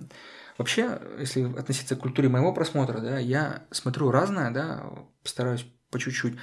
[0.56, 4.84] вообще, если относиться к культуре моего просмотра, да, я смотрю разное, да,
[5.22, 6.36] постараюсь по чуть-чуть.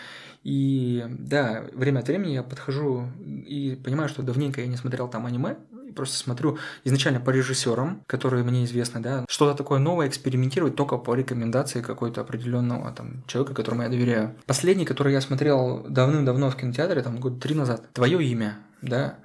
[0.44, 5.26] И да, время от времени я подхожу и понимаю, что давненько я не смотрел там
[5.26, 5.58] аниме,
[5.96, 11.14] просто смотрю изначально по режиссерам, которые мне известны, да, что-то такое новое экспериментировать только по
[11.16, 14.36] рекомендации какой-то определенного там человека, которому я доверяю.
[14.46, 19.18] Последний, который я смотрел давным-давно в кинотеатре, там год три назад, «Твое имя», да,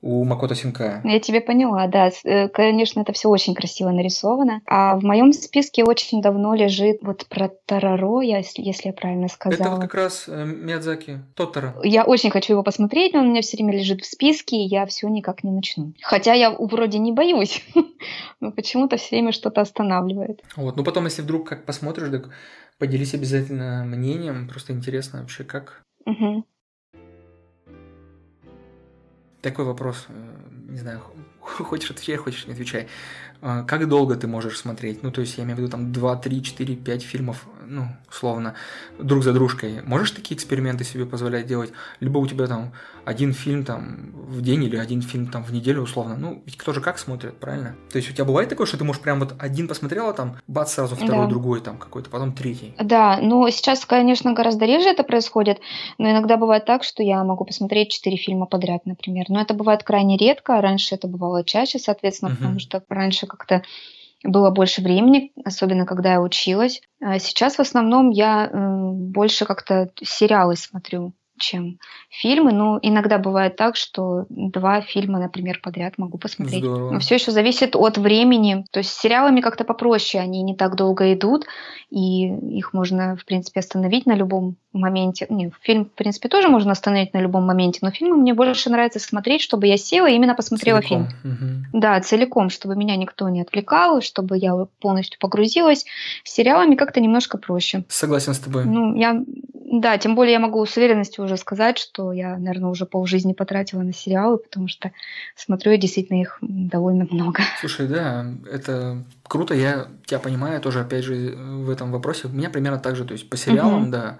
[0.00, 1.00] у Макото Синкая.
[1.04, 2.10] Я тебе поняла, да.
[2.24, 4.60] Э, конечно, это все очень красиво нарисовано.
[4.66, 9.60] А в моем списке очень давно лежит вот про Тараро, если, если я правильно сказала.
[9.60, 11.74] Это вот как раз э, Миядзаки, Тотара.
[11.82, 14.68] Я очень хочу его посмотреть, но он у меня все время лежит в списке, и
[14.68, 15.94] я все никак не начну.
[16.02, 17.64] Хотя я вроде не боюсь,
[18.40, 20.42] но почему-то все время что-то останавливает.
[20.54, 22.30] Вот, ну потом, если вдруг как посмотришь, так
[22.78, 24.48] поделись обязательно мнением.
[24.48, 25.82] Просто интересно вообще, как.
[26.06, 26.44] Угу.
[29.40, 30.12] Такой вопрос, э,
[30.68, 31.00] не знаю,
[31.40, 32.88] хочешь отвечай, хочешь не отвечай.
[33.40, 35.02] А, как долго ты можешь смотреть?
[35.02, 38.54] Ну, то есть, я имею в виду там 2, 3, 4, 5 фильмов, ну, условно,
[38.98, 39.82] друг за дружкой.
[39.84, 41.72] Можешь такие эксперименты себе позволять делать?
[42.00, 42.72] Либо у тебя там
[43.04, 46.16] один фильм там в день или один фильм там в неделю, условно.
[46.16, 47.74] Ну, ведь кто же как смотрит, правильно?
[47.90, 50.74] То есть, у тебя бывает такое, что ты можешь прям вот один посмотрела, там, бац,
[50.74, 51.26] сразу второй, да.
[51.26, 52.74] другой там какой-то, потом третий?
[52.78, 55.60] Да, ну, сейчас, конечно, гораздо реже это происходит,
[55.98, 59.26] но иногда бывает так, что я могу посмотреть 4 фильма подряд, например.
[59.28, 62.38] Но это бывает крайне редко, раньше это бывало чаще, соответственно, угу.
[62.38, 63.62] потому что раньше как-то
[64.24, 66.80] было больше времени, особенно когда я училась.
[67.00, 71.78] А сейчас в основном я больше как-то сериалы смотрю чем
[72.10, 72.52] фильмы.
[72.52, 76.64] Но иногда бывает так, что два фильма, например, подряд могу посмотреть.
[76.64, 76.92] Здорово.
[76.92, 78.64] Но все еще зависит от времени.
[78.70, 81.46] То есть с сериалами как-то попроще, они не так долго идут,
[81.90, 85.26] и их можно, в принципе, остановить на любом моменте.
[85.30, 88.98] Не, фильм, в принципе, тоже можно остановить на любом моменте, но фильмы мне больше нравится
[88.98, 91.08] смотреть, чтобы я села и именно посмотрела целиком.
[91.22, 91.34] фильм.
[91.72, 91.80] Угу.
[91.80, 95.84] Да, целиком, чтобы меня никто не отвлекал, чтобы я полностью погрузилась.
[96.24, 97.84] С сериалами как-то немножко проще.
[97.88, 98.64] Согласен с тобой.
[98.64, 99.22] Ну, я
[99.70, 103.82] да, тем более я могу с уверенностью уже сказать, что я, наверное, уже полжизни потратила
[103.82, 104.90] на сериалы, потому что
[105.36, 107.42] смотрю я действительно их довольно много.
[107.60, 112.26] Слушай, да, это круто, я тебя понимаю тоже, опять же, в этом вопросе.
[112.26, 113.90] У меня примерно так же, то есть по сериалам, угу.
[113.92, 114.18] да,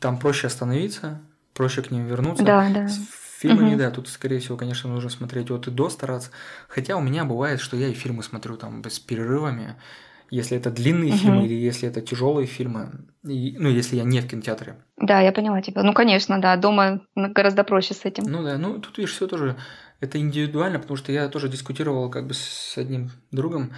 [0.00, 1.20] там проще остановиться,
[1.54, 2.44] проще к ним вернуться.
[2.44, 2.88] Да, да.
[2.88, 2.98] С
[3.38, 3.78] фильмами, угу.
[3.78, 6.30] да, тут, скорее всего, конечно, нужно смотреть от и до стараться.
[6.68, 9.76] Хотя у меня бывает, что я и фильмы смотрю там с перерывами
[10.30, 11.18] если это длинные угу.
[11.18, 14.76] фильмы или если это тяжелые фильмы, и, ну, если я не в кинотеатре.
[14.96, 15.82] Да, я поняла тебя.
[15.82, 18.24] Ну, конечно, да, дома гораздо проще с этим.
[18.24, 19.56] Ну да, ну тут видишь, все тоже
[20.00, 23.72] это индивидуально, потому что я тоже дискутировал как бы с одним другом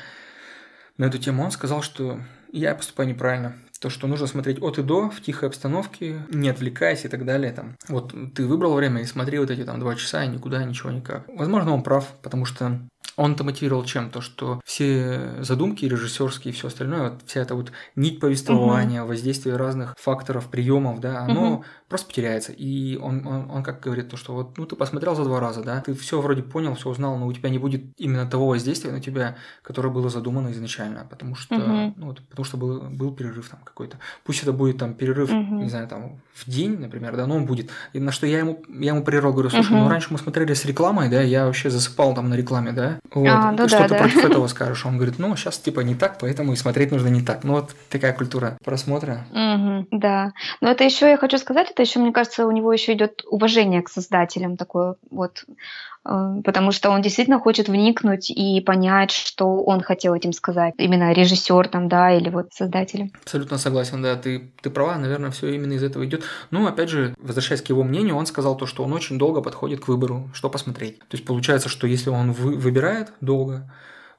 [0.96, 1.42] на эту тему.
[1.42, 2.20] Он сказал, что
[2.52, 3.54] я поступаю неправильно.
[3.80, 7.52] То, что нужно смотреть от и до в тихой обстановке, не отвлекаясь и так далее.
[7.52, 7.76] Там.
[7.88, 11.24] Вот ты выбрал время и смотри вот эти там два часа и никуда, ничего, никак.
[11.26, 12.78] Возможно, он прав, потому что
[13.16, 14.10] он это мотивировал чем?
[14.10, 19.10] То, что все задумки режиссерские и все остальное, вот вся эта вот нить повествования, угу.
[19.10, 21.64] воздействие разных факторов, приемов, да, оно угу.
[21.88, 22.52] просто потеряется.
[22.52, 25.62] И он, он, он как говорит, то, что вот ну ты посмотрел за два раза,
[25.62, 28.92] да, ты все вроде понял, все узнал, но у тебя не будет именно того воздействия
[28.92, 31.94] на тебя, которое было задумано изначально, потому что, угу.
[31.96, 33.98] ну, вот, потому что был, был перерыв там какой-то.
[34.24, 35.62] Пусть это будет там перерыв, угу.
[35.62, 37.70] не знаю, там в день, например, да, но он будет.
[37.92, 39.84] И на что я ему, я ему прервал, говорю, слушай, угу.
[39.84, 43.28] ну раньше мы смотрели с рекламой, да, я вообще засыпал там на рекламе, да, вот.
[43.28, 43.98] А, ну, что да, ты да.
[43.98, 44.86] против этого скажешь?
[44.86, 47.44] Он говорит, ну, сейчас типа не так, поэтому и смотреть нужно не так.
[47.44, 49.26] Ну, вот такая культура просмотра.
[49.30, 50.32] Угу, да.
[50.60, 53.82] Но это еще, я хочу сказать, это еще, мне кажется, у него еще идет уважение
[53.82, 55.44] к создателям такое вот
[56.04, 60.74] потому что он действительно хочет вникнуть и понять, что он хотел этим сказать.
[60.78, 63.12] Именно режиссер там, да, или вот создатель.
[63.22, 66.24] Абсолютно согласен, да, ты, ты права, наверное, все именно из этого идет.
[66.50, 69.80] Ну, опять же, возвращаясь к его мнению, он сказал то, что он очень долго подходит
[69.80, 70.98] к выбору, что посмотреть.
[70.98, 73.70] То есть получается, что если он вы, выбирает долго,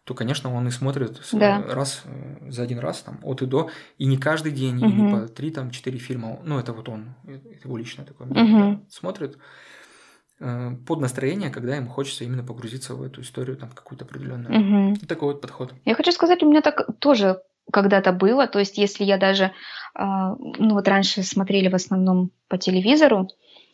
[0.05, 1.63] то, конечно, он и смотрит да.
[1.69, 4.85] раз э, за один раз, там, от и до, и не каждый день, угу.
[4.85, 8.27] и не по три, там, четыре фильма, ну, это вот он, это его личное такое
[8.27, 8.85] угу.
[8.89, 9.39] смотрит э,
[10.85, 14.91] под настроение, когда ему хочется именно погрузиться в эту историю, там, какую-то определенную.
[14.91, 15.05] Угу.
[15.07, 15.73] Такой вот подход.
[15.85, 17.41] Я хочу сказать, у меня так тоже
[17.71, 19.51] когда-то было, то есть если я даже,
[19.95, 23.29] а, ну, вот раньше смотрели в основном по телевизору,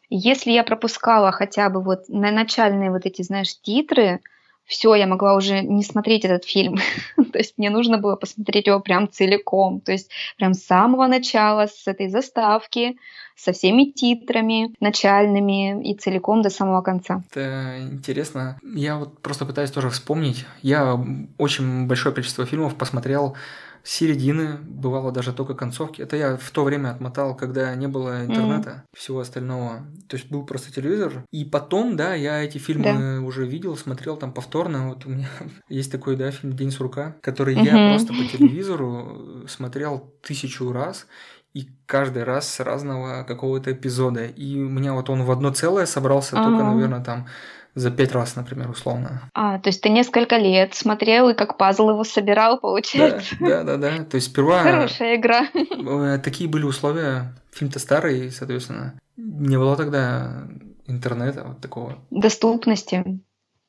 [0.09, 4.21] если я пропускала хотя бы вот на начальные вот эти, знаешь, титры,
[4.69, 6.77] все, я могла уже не смотреть этот фильм.
[7.15, 9.81] То есть мне нужно было посмотреть его прям целиком.
[9.81, 12.97] То есть прям с самого начала, с этой заставки,
[13.35, 17.23] со всеми титрами начальными и целиком до самого конца.
[17.31, 18.59] Это интересно.
[18.63, 20.45] Я вот просто пытаюсь тоже вспомнить.
[20.61, 21.03] Я
[21.37, 23.35] очень большое количество фильмов посмотрел
[23.83, 26.01] середины, бывало даже только концовки.
[26.01, 28.97] Это я в то время отмотал, когда не было интернета, mm.
[28.97, 29.85] всего остального.
[30.07, 31.23] То есть был просто телевизор.
[31.31, 33.25] И потом, да, я эти фильмы да.
[33.25, 34.89] уже видел, смотрел там повторно.
[34.89, 35.29] Вот у меня
[35.69, 37.65] есть такой, да, фильм «День сурка», который mm-hmm.
[37.65, 41.07] я просто по телевизору смотрел тысячу раз
[41.53, 44.25] и каждый раз с разного какого-то эпизода.
[44.25, 46.49] И у меня вот он в одно целое собрался ага.
[46.49, 47.27] только, наверное, там
[47.75, 49.29] за пять раз, например, условно.
[49.33, 53.35] А, то есть ты несколько лет смотрел и как пазл его собирал, получается?
[53.39, 53.97] Да, да, да.
[53.97, 54.03] да.
[54.03, 54.63] То есть сперва...
[54.63, 55.47] Хорошая игра.
[55.53, 57.33] Э, такие были условия.
[57.51, 58.93] Фильм-то старый, соответственно.
[59.17, 60.47] Не было тогда
[60.87, 61.99] интернета вот такого.
[62.09, 63.19] Доступности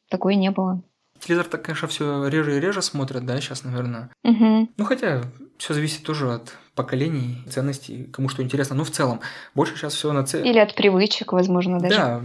[0.09, 0.83] такой не было.
[1.21, 4.11] Телевизор так, конечно, все реже и реже смотрят, да, сейчас, наверное.
[4.25, 4.69] Угу.
[4.77, 5.23] Ну, хотя
[5.59, 8.75] все зависит тоже от поколений, ценностей, кому что интересно.
[8.75, 9.21] Ну, в целом,
[9.55, 10.47] больше сейчас все на цель.
[10.47, 11.95] Или от привычек, возможно, даже.
[11.95, 12.23] Да,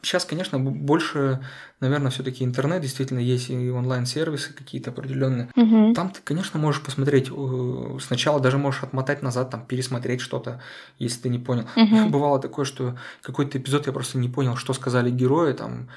[0.00, 1.40] Сейчас, конечно, больше,
[1.80, 5.48] наверное, все-таки интернет, действительно, есть и онлайн-сервисы какие-то определенные.
[5.56, 5.94] Угу.
[5.94, 10.60] Там ты, конечно, можешь посмотреть э, сначала, даже можешь отмотать назад, там, пересмотреть что-то,
[10.98, 11.66] если ты не понял.
[11.74, 12.08] Угу.
[12.10, 15.88] Бывало такое, что какой-то эпизод я просто не понял, что сказали герои, там,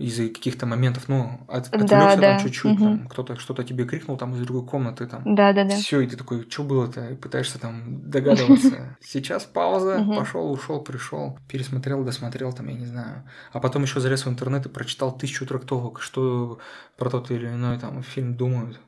[0.00, 2.20] из-за каких-то моментов, ну, от, отвлекся да, да.
[2.22, 2.84] там чуть-чуть, угу.
[2.84, 5.22] там, кто-то что-то тебе крикнул там из другой комнаты, там.
[5.34, 5.76] Да, да, да.
[5.76, 7.16] Все, и ты такой, что было-то?
[7.20, 8.96] Пытаешься там догадываться.
[9.00, 13.24] Сейчас пауза, пошел, ушел, пришел, пересмотрел, досмотрел, там, я не знаю.
[13.52, 16.58] А потом еще залез в интернет и прочитал тысячу трактовок, что
[16.96, 18.80] про тот или иной там фильм думают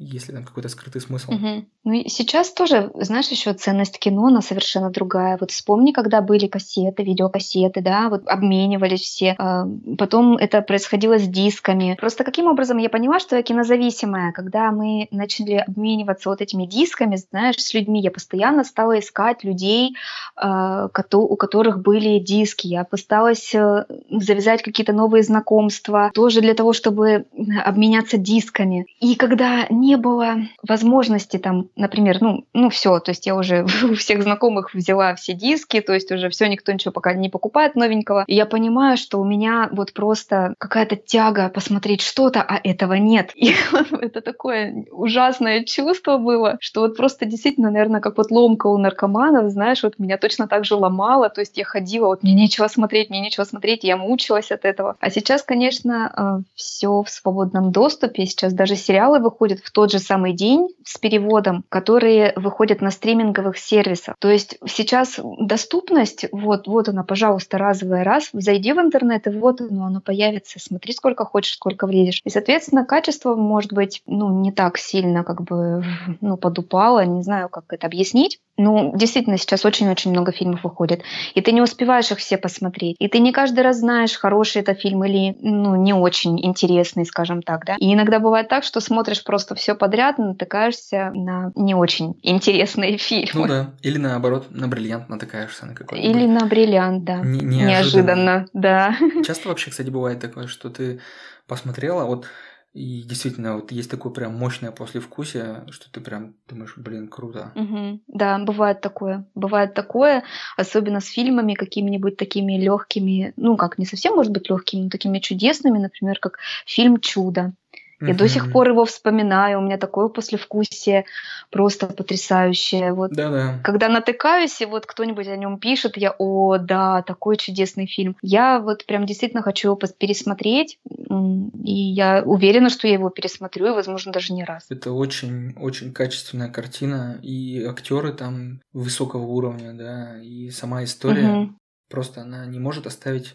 [0.00, 1.32] есть ли там какой-то скрытый смысл.
[1.32, 1.64] Угу.
[1.84, 5.36] Ну и сейчас тоже, знаешь, еще ценность кино, она совершенно другая.
[5.38, 9.34] Вот вспомни, когда были кассеты, видеокассеты, да, вот обменивались все.
[9.38, 9.66] А,
[9.98, 11.96] потом это происходило с дисками.
[12.00, 14.32] Просто каким образом я поняла, что я кинозависимая?
[14.32, 19.96] Когда мы начали обмениваться вот этими дисками, знаешь, с людьми, я постоянно стала искать людей,
[20.34, 22.68] а, у которых были диски.
[22.68, 27.26] Я пыталась э, завязать какие-то новые знакомства, тоже для того, чтобы
[27.64, 28.86] обменяться дисками.
[29.00, 30.36] И когда не было
[30.66, 35.32] возможности там, например, ну, ну все, то есть я уже у всех знакомых взяла все
[35.32, 38.24] диски, то есть уже все, никто ничего пока не покупает новенького.
[38.26, 43.32] И я понимаю, что у меня вот просто какая-то тяга посмотреть что-то, а этого нет.
[43.36, 43.54] И
[44.00, 49.50] это такое ужасное чувство было, что вот просто действительно, наверное, как вот ломка у наркоманов,
[49.50, 53.10] знаешь, вот меня точно так же ломало, то есть я ходила, вот мне нечего смотреть,
[53.10, 54.96] мне нечего смотреть, я мучилась от этого.
[55.00, 59.98] А сейчас, конечно, э, все в свободном доступе, сейчас даже сериалы выходят в тот же
[59.98, 64.16] самый день с переводом, которые выходят на стриминговых сервисах.
[64.18, 69.60] То есть сейчас доступность, вот, вот она, пожалуйста, разовая раз, зайди в интернет, и вот
[69.60, 72.20] оно, оно появится, смотри сколько хочешь, сколько влезешь.
[72.24, 75.84] И, соответственно, качество может быть, ну, не так сильно как бы,
[76.20, 78.40] ну, подупало, не знаю, как это объяснить.
[78.56, 81.02] Ну, действительно, сейчас очень-очень много фильмов выходит,
[81.34, 84.74] и ты не успеваешь их все посмотреть, и ты не каждый раз знаешь, хороший это
[84.74, 87.76] фильм или, ну, не очень интересный, скажем так, да.
[87.78, 93.30] И иногда бывает так, что смотришь просто все подряд, натыкаешься на не очень интересные фильмы.
[93.34, 96.02] Ну да, или наоборот, на бриллиант натыкаешься на какой-то.
[96.02, 97.20] Или на бриллиант, да.
[97.20, 97.68] Не- неожиданно.
[97.68, 98.96] неожиданно, да.
[99.24, 101.00] Часто вообще, кстати, бывает такое, что ты
[101.46, 102.26] посмотрела, вот
[102.72, 107.50] и действительно, вот есть такое прям мощное послевкусие, что ты прям думаешь, блин, круто.
[107.56, 108.00] Угу.
[108.06, 109.26] Да, бывает такое.
[109.34, 110.22] Бывает такое,
[110.56, 115.18] особенно с фильмами какими-нибудь такими легкими, ну как, не совсем, может быть, легкими, но такими
[115.18, 117.54] чудесными, например, как фильм Чудо.
[118.00, 121.04] Я до сих пор его вспоминаю, у меня такое послевкусие
[121.50, 122.92] просто потрясающее.
[122.92, 123.60] Вот Да-да.
[123.62, 128.16] когда натыкаюсь, и вот кто-нибудь о нем пишет, я, о, да, такой чудесный фильм.
[128.22, 133.74] Я вот прям действительно хочу его пересмотреть, и я уверена, что я его пересмотрю, и,
[133.74, 134.66] возможно, даже не раз.
[134.70, 141.28] Это очень-очень качественная картина, и актеры там высокого уровня, да, и сама история.
[141.28, 141.54] Угу.
[141.90, 143.34] Просто она не может оставить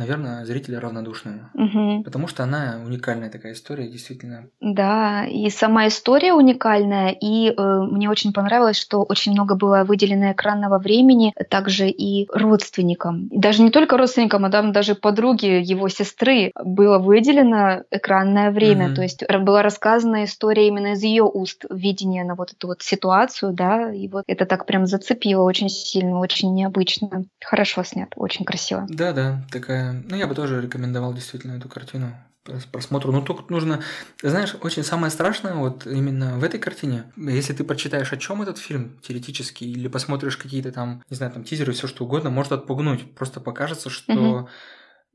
[0.00, 1.50] наверное, зрители равнодушны.
[1.54, 2.02] Угу.
[2.04, 4.46] Потому что она уникальная такая история, действительно.
[4.60, 10.32] Да, и сама история уникальная, и э, мне очень понравилось, что очень много было выделено
[10.32, 13.28] экранного времени также и родственникам.
[13.28, 18.86] И даже не только родственникам, а там даже подруге его сестры было выделено экранное время.
[18.86, 18.94] Угу.
[18.94, 23.52] То есть была рассказана история именно из ее уст, видения на вот эту вот ситуацию,
[23.52, 27.24] да, и вот это так прям зацепило очень сильно, очень необычно.
[27.44, 28.86] Хорошо снят, очень красиво.
[28.88, 32.14] Да-да, такая ну, я бы тоже рекомендовал действительно эту картину
[32.72, 33.12] просмотру.
[33.12, 33.80] Но тут нужно,
[34.22, 38.58] знаешь, очень самое страшное вот именно в этой картине, если ты прочитаешь, о чем этот
[38.58, 43.14] фильм теоретически, или посмотришь какие-то там, не знаю, там тизеры, все что угодно, может отпугнуть.
[43.14, 44.48] Просто покажется, что угу.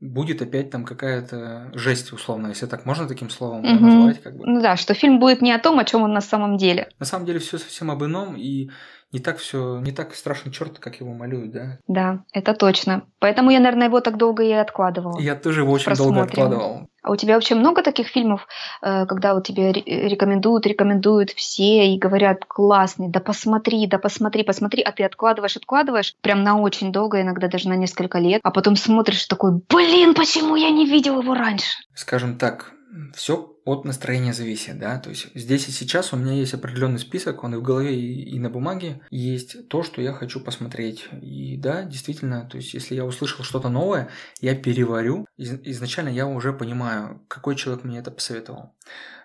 [0.00, 4.22] будет опять там какая-то жесть, условно, если так можно таким словом да, назвать.
[4.22, 4.46] Как бы.
[4.46, 6.88] Ну да, что фильм будет не о том, о чем он на самом деле.
[6.98, 8.70] На самом деле все совсем об ином, и
[9.12, 11.78] не так все, не так страшный черт, как его малюют, да?
[11.86, 13.04] Да, это точно.
[13.18, 15.18] Поэтому я, наверное, его так долго и откладывала.
[15.20, 16.88] Я тоже его очень долго откладывал.
[17.02, 18.48] А у тебя вообще много таких фильмов,
[18.82, 24.82] э, когда вот тебе рекомендуют, рекомендуют все и говорят классный, да посмотри, да посмотри, посмотри,
[24.82, 28.74] а ты откладываешь, откладываешь, прям на очень долго, иногда даже на несколько лет, а потом
[28.74, 31.78] смотришь такой, блин, почему я не видел его раньше?
[31.94, 32.72] Скажем так,
[33.14, 37.42] все от настроения зависит, да, то есть здесь и сейчас у меня есть определенный список,
[37.42, 41.82] он и в голове, и, на бумаге, есть то, что я хочу посмотреть, и да,
[41.82, 44.08] действительно, то есть если я услышал что-то новое,
[44.40, 48.76] я переварю, изначально я уже понимаю, какой человек мне это посоветовал,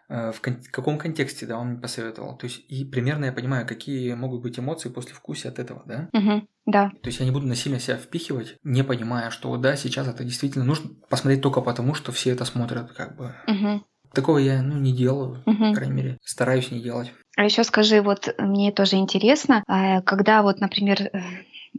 [0.09, 4.15] э, в каком контексте, да, он мне посоветовал, то есть и примерно я понимаю, какие
[4.15, 6.09] могут быть эмоции после вкуса от этого, да.
[6.13, 6.47] Угу.
[6.65, 6.89] Да.
[6.89, 10.65] То есть я не буду насильно себя впихивать, не понимая, что да, сейчас это действительно
[10.65, 13.35] нужно посмотреть только потому, что все это смотрят, как бы.
[13.47, 13.83] Угу.
[14.13, 15.69] Такого я ну, не делаю, угу.
[15.69, 17.11] по крайней мере, стараюсь не делать.
[17.37, 21.21] А еще скажи, вот мне тоже интересно, а, когда вот, например, э,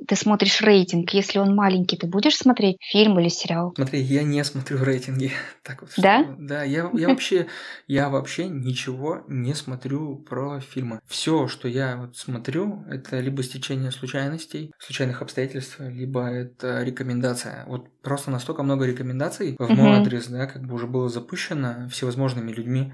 [0.06, 3.72] ты смотришь рейтинг, если он маленький, ты будешь смотреть фильм или сериал?
[3.74, 5.32] Смотри, я не смотрю рейтинги.
[5.62, 6.24] Так вот, да?
[6.24, 7.46] Что, да, я, я вообще,
[7.86, 11.00] я вообще ничего не смотрю про фильмы.
[11.06, 17.64] Все, что я вот смотрю, это либо стечение случайностей, случайных обстоятельств, либо это рекомендация.
[17.68, 22.50] Вот просто настолько много рекомендаций в мой адрес, да, как бы уже было запущено всевозможными
[22.50, 22.92] людьми,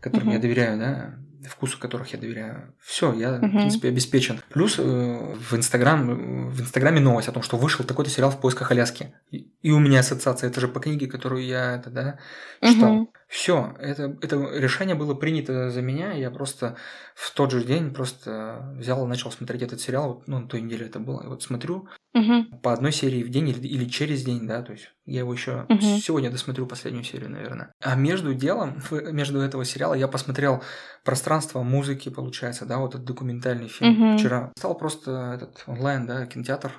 [0.00, 1.14] которым я доверяю, да,
[1.48, 2.74] вкусу которых я доверяю.
[2.80, 3.48] Все, я, uh-huh.
[3.48, 4.40] в принципе, обеспечен.
[4.50, 8.70] Плюс э, в Инстаграм, в Инстаграме новость о том, что вышел такой-то сериал в поисках
[8.70, 9.14] Аляски.
[9.30, 12.18] И, и у меня ассоциация, это же по книге, которую я это, да,
[12.62, 13.02] читал.
[13.02, 13.06] Uh-huh.
[13.28, 16.76] Все, это, это решение было принято за меня, я просто
[17.14, 20.86] в тот же день просто взял и начал смотреть этот сериал, ну, на той неделе
[20.86, 21.88] это было, и вот смотрю
[22.18, 22.58] угу.
[22.58, 25.66] по одной серии в день или, или через день, да, то есть я его еще
[25.68, 25.80] угу.
[25.80, 27.72] сегодня досмотрю последнюю серию, наверное.
[27.82, 30.62] А между делом, между этого сериала я посмотрел
[31.04, 34.18] «Пространство музыки», получается, да, вот этот документальный фильм угу.
[34.18, 34.52] вчера.
[34.58, 36.72] Стал просто этот онлайн, да, кинотеатр,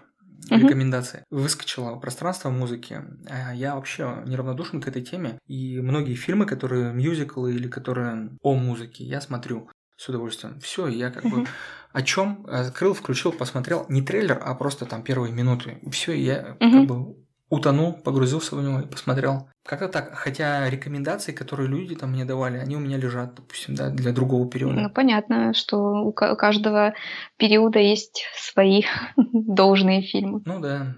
[0.50, 0.60] uh-huh.
[0.60, 1.24] рекомендации.
[1.30, 3.02] Выскочило пространство музыки.
[3.30, 5.40] А я вообще неравнодушен к этой теме.
[5.48, 9.70] И многие фильмы, которые мюзиклы или которые о музыке, я смотрю
[10.00, 10.60] с удовольствием.
[10.62, 11.46] Все, я как бы
[11.92, 13.86] о чем открыл, включил, посмотрел.
[13.90, 15.80] Не трейлер, а просто там первые минуты.
[15.92, 17.18] Все, я как бы
[17.50, 19.50] утонул, погрузился в него и посмотрел.
[19.66, 20.14] Как-то так.
[20.14, 24.50] Хотя рекомендации, которые люди там мне давали, они у меня лежат, допустим, да, для другого
[24.50, 24.80] периода.
[24.80, 26.94] Ну, понятно, что у каждого
[27.36, 28.84] периода есть свои
[29.34, 30.42] должные фильмы.
[30.46, 30.96] Ну да.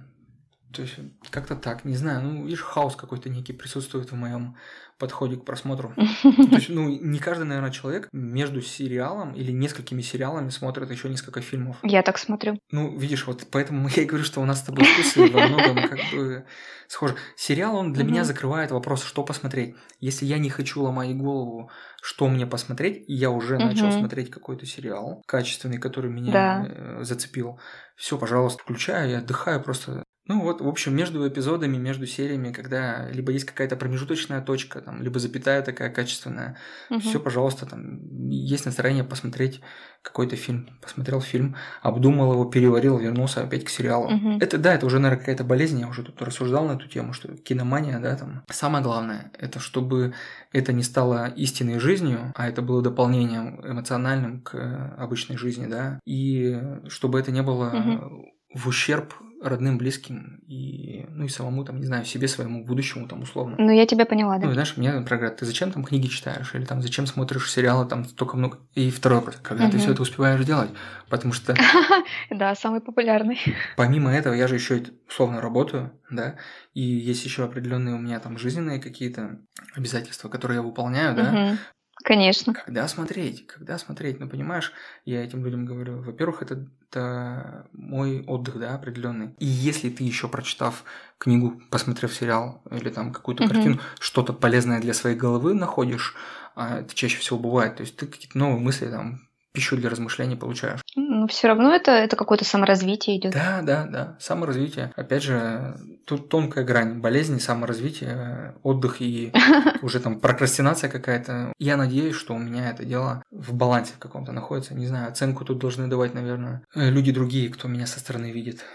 [0.74, 0.96] То есть
[1.30, 4.56] как-то так, не знаю, ну, видишь, хаос какой-то некий присутствует в моем
[5.02, 5.94] подходе к просмотру.
[6.24, 11.42] То есть, ну, не каждый, наверное, человек между сериалом или несколькими сериалами смотрит еще несколько
[11.42, 11.78] фильмов.
[11.82, 12.60] Я так смотрю.
[12.72, 15.90] Ну, видишь, вот поэтому я и говорю, что у нас с тобой вкусы во многом
[15.90, 16.46] как бы
[16.88, 17.16] схожи.
[17.36, 19.76] Сериал, он для меня закрывает вопрос, что посмотреть.
[20.00, 24.68] Если я не хочу ломать голову, что мне посмотреть, и я уже начал смотреть какой-то
[24.68, 27.60] сериал качественный, который меня э, зацепил,
[27.96, 33.10] все, пожалуйста, включаю, я отдыхаю просто ну вот, в общем, между эпизодами, между сериями, когда
[33.10, 36.58] либо есть какая-то промежуточная точка, там, либо запятая такая качественная,
[36.90, 37.02] угу.
[37.02, 39.60] все, пожалуйста, там есть настроение посмотреть
[40.02, 44.06] какой-то фильм, посмотрел фильм, обдумал его, переварил, вернулся опять к сериалу.
[44.06, 44.38] Угу.
[44.40, 47.36] Это да, это уже, наверное, какая-то болезнь, я уже тут рассуждал на эту тему, что
[47.36, 48.44] киномания, да, там.
[48.50, 50.14] Самое главное, это чтобы
[50.54, 56.58] это не стало истинной жизнью, а это было дополнением эмоциональным к обычной жизни, да, и
[56.88, 58.32] чтобы это не было угу.
[58.54, 63.24] В ущерб родным, близким и, ну, и самому, там, не знаю, себе, своему будущему, там,
[63.24, 63.56] условно.
[63.58, 64.46] Ну, я тебя поняла, да.
[64.46, 66.54] Ну, знаешь, мне, например, ты зачем там книги читаешь?
[66.54, 68.60] Или там зачем смотришь сериалы, там, столько много...
[68.76, 69.72] И второй вопрос, когда угу.
[69.72, 70.70] ты все это успеваешь делать?
[71.10, 71.56] Потому что...
[72.30, 73.40] Да, самый популярный.
[73.78, 76.36] Помимо этого, я же еще условно работаю, да,
[76.74, 79.40] и есть еще определенные у меня там жизненные какие-то
[79.76, 81.58] обязательства, которые я выполняю, да,
[82.04, 82.54] Конечно.
[82.54, 83.48] Когда смотреть?
[83.48, 84.20] Когда смотреть?
[84.20, 84.72] Ну, понимаешь,
[85.06, 89.36] я этим людям говорю, во-первых, это, это мой отдых, да, определенный.
[89.40, 90.84] И если ты еще прочитав
[91.18, 93.54] книгу, посмотрев сериал или там какую-то угу.
[93.54, 96.16] картину, что-то полезное для своей головы находишь,
[96.56, 99.22] а это чаще всего бывает, то есть ты какие-то новые мысли там
[99.52, 100.82] пищу для размышлений получаешь.
[101.22, 103.34] Но все равно это, это какое-то саморазвитие идет.
[103.34, 104.18] Да, да, да.
[104.20, 104.92] Саморазвитие.
[104.96, 105.76] Опять же,
[106.08, 109.32] тут тонкая грань болезни, саморазвитие, отдых и
[109.84, 111.54] уже там прокрастинация какая-то.
[111.60, 114.74] Я надеюсь, что у меня это дело в балансе каком-то находится.
[114.74, 118.66] Не знаю, оценку тут должны давать, наверное, люди другие, кто меня со стороны видит,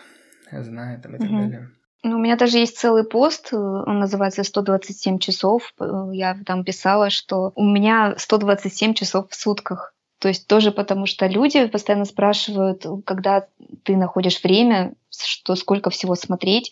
[0.52, 1.70] знает там и так далее.
[2.04, 5.72] Ну, у меня даже есть целый пост, э, он называется «127 часов».
[5.80, 9.92] Э, я там писала, что у меня 127 часов в сутках.
[10.18, 13.46] То есть тоже потому, что люди постоянно спрашивают, когда
[13.82, 16.70] ты находишь время, что сколько всего смотреть,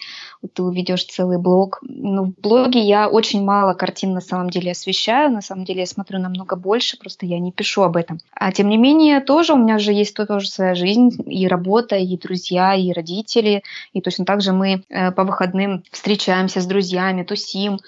[0.53, 1.79] ты уведешь целый блог.
[1.83, 5.87] Ну, в блоге я очень мало картин на самом деле освещаю, на самом деле я
[5.87, 8.19] смотрю намного больше, просто я не пишу об этом.
[8.33, 12.17] А тем не менее, тоже у меня же есть тоже своя жизнь, и работа, и
[12.17, 17.79] друзья, и родители, и точно так же мы э, по выходным встречаемся с друзьями, тусим,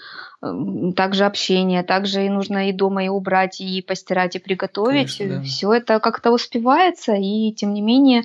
[0.40, 5.16] также общение, также и нужно и дома и убрать, и постирать, и приготовить.
[5.16, 5.42] Конечно, да.
[5.42, 8.22] Все это как-то успевается, и тем не менее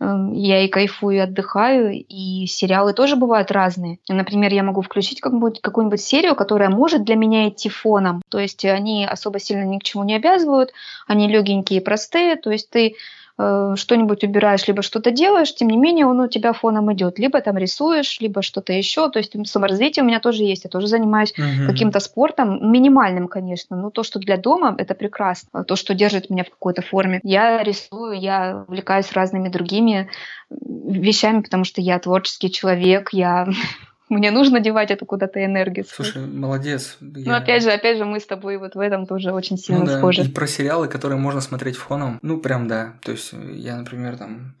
[0.00, 3.98] эм, я и кайфую, и отдыхаю, и сериалы тоже бывают разные.
[4.08, 8.22] Например, я могу включить какую-нибудь, какую-нибудь серию, которая может для меня идти фоном.
[8.28, 10.72] То есть они особо сильно ни к чему не обязывают,
[11.06, 12.36] они легенькие и простые.
[12.36, 12.94] То есть ты
[13.76, 17.18] что-нибудь убираешь, либо что-то делаешь, тем не менее он у тебя фоном идет.
[17.18, 19.08] Либо там рисуешь, либо что-то еще.
[19.10, 20.64] То есть саморазвитие у меня тоже есть.
[20.64, 21.66] Я тоже занимаюсь угу.
[21.66, 23.76] каким-то спортом, минимальным, конечно.
[23.76, 25.64] Но то, что для дома, это прекрасно.
[25.64, 27.20] То, что держит меня в какой-то форме.
[27.22, 30.10] Я рисую, я увлекаюсь разными другими
[30.50, 33.46] вещами, потому что я творческий человек, я
[34.10, 35.86] мне нужно девать эту куда-то энергию.
[35.88, 36.98] Слушай, молодец.
[37.00, 37.30] Я...
[37.30, 39.86] Ну, опять же, опять же, мы с тобой вот в этом тоже очень сильно ну,
[39.86, 39.98] да.
[39.98, 40.22] схожи.
[40.22, 42.94] И про сериалы, которые можно смотреть фоном, ну, прям да.
[43.02, 44.54] То есть я, например, там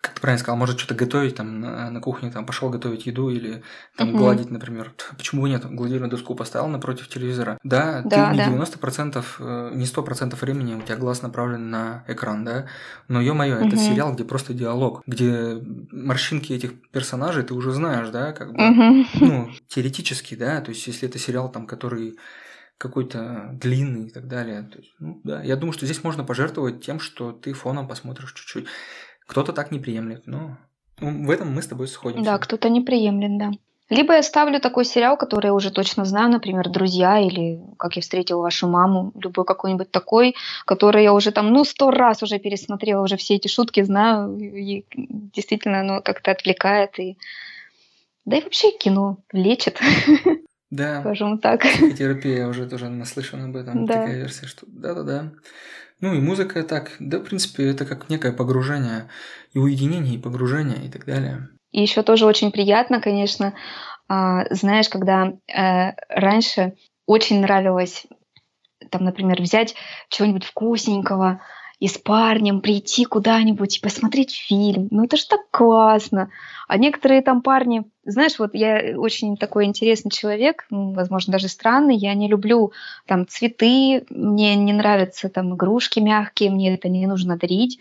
[0.00, 3.28] как ты правильно сказал, может что-то готовить там на, на кухне, там пошел готовить еду
[3.28, 3.62] или
[3.96, 4.18] там uh-huh.
[4.18, 4.94] гладить, например.
[5.16, 5.64] Почему бы нет?
[5.66, 7.58] Гладильную доску поставил напротив телевизора.
[7.62, 8.46] Да, да ты да.
[8.46, 12.66] не 90%, э, не 100% времени у тебя глаз направлен на экран, да,
[13.08, 13.68] но ё-моё, uh-huh.
[13.68, 18.58] это сериал, где просто диалог, где морщинки этих персонажей ты уже знаешь, да, как бы,
[18.58, 19.06] uh-huh.
[19.20, 22.16] ну, теоретически, да, то есть если это сериал там, который
[22.80, 24.62] какой-то длинный и так далее.
[24.62, 28.32] То есть, ну, да, я думаю, что здесь можно пожертвовать тем, что ты фоном посмотришь
[28.32, 28.68] чуть-чуть.
[29.30, 30.56] Кто-то так не приемлет, но
[31.00, 32.24] ну, в этом мы с тобой сходимся.
[32.24, 33.52] Да, кто-то не приемлет, да.
[33.88, 38.02] Либо я ставлю такой сериал, который я уже точно знаю, например, «Друзья» или «Как я
[38.02, 40.34] встретил вашу маму», любой какой-нибудь такой,
[40.66, 44.84] который я уже там, ну, сто раз уже пересмотрела, уже все эти шутки знаю, и
[44.96, 46.98] действительно оно как-то отвлекает.
[46.98, 47.16] И...
[48.24, 49.78] Да и вообще кино лечит.
[50.72, 51.00] Да.
[51.00, 51.62] Скажем так.
[51.98, 53.86] Терапия уже тоже наслышана об этом.
[53.86, 53.94] Да.
[53.94, 55.32] Такая версия, что да-да-да.
[56.00, 59.08] Ну и музыка так, да, в принципе, это как некое погружение,
[59.52, 61.48] и уединение, и погружение, и так далее.
[61.72, 63.54] И еще тоже очень приятно, конечно,
[64.08, 66.74] а, знаешь, когда э, раньше
[67.06, 68.06] очень нравилось,
[68.90, 69.74] там, например, взять
[70.08, 71.42] чего-нибудь вкусненького,
[71.80, 74.88] и с парнем прийти куда-нибудь и посмотреть фильм.
[74.90, 76.30] Ну это ж так классно.
[76.68, 82.14] А некоторые там парни, знаешь, вот я очень такой интересный человек, возможно, даже странный, я
[82.14, 82.72] не люблю
[83.06, 87.78] там цветы, мне не нравятся там игрушки мягкие, мне это не нужно дарить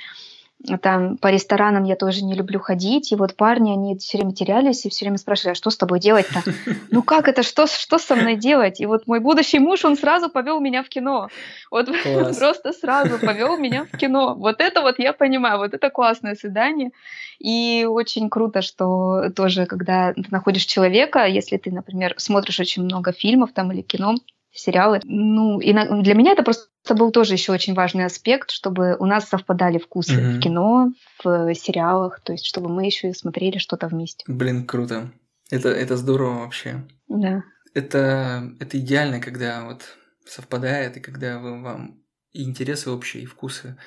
[0.82, 4.86] там по ресторанам я тоже не люблю ходить, и вот парни, они все время терялись
[4.86, 6.44] и все время спрашивали, а что с тобой делать-то?
[6.92, 8.82] Ну как это, что, что со мной делать?
[8.82, 11.30] И вот мой будущий муж, он сразу повел меня в кино.
[11.72, 12.38] Вот Класс.
[12.38, 14.36] просто сразу повел меня в кино.
[14.36, 16.92] Вот это вот я понимаю, вот это классное свидание.
[17.40, 23.14] И очень круто, что тоже, когда ты находишь человека, если ты, например, смотришь очень много
[23.14, 24.16] фильмов там или кино,
[24.52, 25.02] сериалы.
[25.04, 29.06] Ну, и на, для меня это просто был тоже еще очень важный аспект, чтобы у
[29.06, 30.38] нас совпадали вкусы mm-hmm.
[30.38, 30.92] в кино,
[31.24, 34.24] в сериалах, то есть чтобы мы еще и смотрели что-то вместе.
[34.28, 35.12] Блин, круто.
[35.52, 36.88] Это, это здорово вообще.
[37.08, 37.44] Да.
[37.74, 42.00] Это, это идеально, когда вот совпадает, и когда вы, вам
[42.34, 43.78] и интересы общие, и вкусы.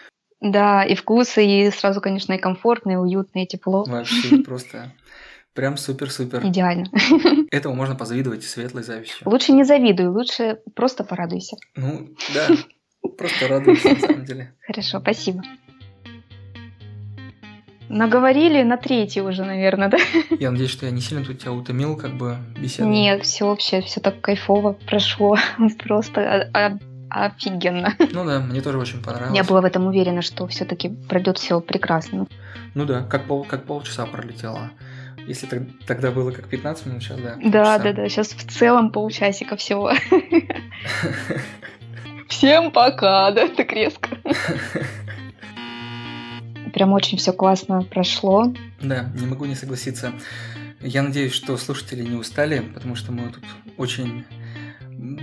[0.41, 3.85] Да, и вкусы, и сразу, конечно, и комфортно, и уютно, и тепло.
[3.85, 4.93] Вообще просто
[5.55, 6.47] Прям супер-супер.
[6.47, 6.87] Идеально.
[7.51, 9.29] Этому можно позавидовать светлой завистью.
[9.29, 11.57] Лучше не завидуй, лучше просто порадуйся.
[11.77, 12.49] Ну, да,
[13.19, 14.55] просто радуйся на самом деле.
[14.67, 15.43] Хорошо, спасибо.
[17.91, 19.99] Наговорили на третий уже, наверное, да?
[20.41, 22.89] Я надеюсь, что я не сильно тут тебя утомил, как бы беседу.
[22.89, 25.37] Нет, все вообще, все так кайфово прошло.
[25.79, 26.51] Просто
[27.11, 27.95] офигенно.
[28.13, 29.37] Ну да, мне тоже очень понравилось.
[29.37, 32.27] Я была в этом уверена, что все-таки пройдет все прекрасно.
[32.75, 34.71] Ну да, как, пол, как полчаса пролетело.
[35.27, 37.37] Если тогда было как 15 минут, сейчас, да.
[37.43, 39.93] Да, да, да, сейчас в целом полчасика всего.
[42.29, 44.09] Всем пока, да, так резко.
[46.73, 48.53] Прям очень все классно прошло.
[48.81, 50.13] Да, не могу не согласиться.
[50.81, 53.45] Я надеюсь, что слушатели не устали, потому что мы тут
[53.77, 54.25] очень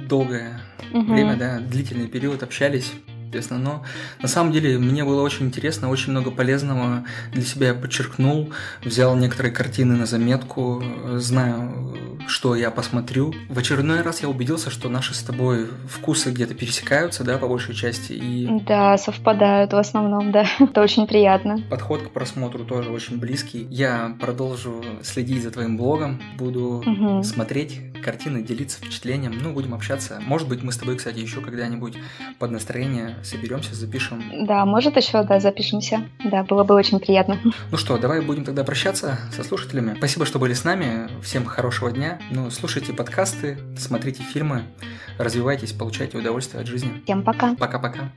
[0.08, 0.62] долгое
[0.94, 1.14] угу.
[1.14, 2.94] время, да, длительный период общались
[3.30, 3.60] соответственно.
[3.60, 3.84] Но
[4.22, 8.52] на самом деле мне было очень интересно, очень много полезного для себя я подчеркнул,
[8.84, 10.84] взял некоторые картины на заметку,
[11.16, 11.96] знаю,
[12.28, 13.34] что я посмотрю.
[13.50, 17.76] В очередной раз я убедился, что наши с тобой вкусы где-то пересекаются, да, по большей
[17.76, 18.14] части.
[18.14, 18.48] И...
[18.66, 20.46] Да, совпадают в основном, да.
[20.60, 21.62] Это очень приятно.
[21.70, 23.68] Подход к просмотру тоже очень близкий.
[23.70, 27.24] Я продолжу следить за твоим блогом, буду угу.
[27.24, 29.38] смотреть, картины, делиться впечатлением.
[29.42, 30.22] Ну, будем общаться.
[30.26, 31.98] Может быть, мы с тобой, кстати, еще когда-нибудь
[32.38, 34.46] под настроение соберемся, запишем.
[34.46, 36.04] Да, может еще, да, запишемся.
[36.24, 37.40] Да, было бы очень приятно.
[37.72, 39.96] Ну что, давай будем тогда прощаться со слушателями.
[39.98, 41.10] Спасибо, что были с нами.
[41.22, 42.20] Всем хорошего дня.
[42.32, 44.64] Ну, слушайте подкасты, смотрите фильмы,
[45.18, 47.02] развивайтесь, получайте удовольствие от жизни.
[47.04, 47.56] Всем пока.
[47.56, 48.12] Пока-пока.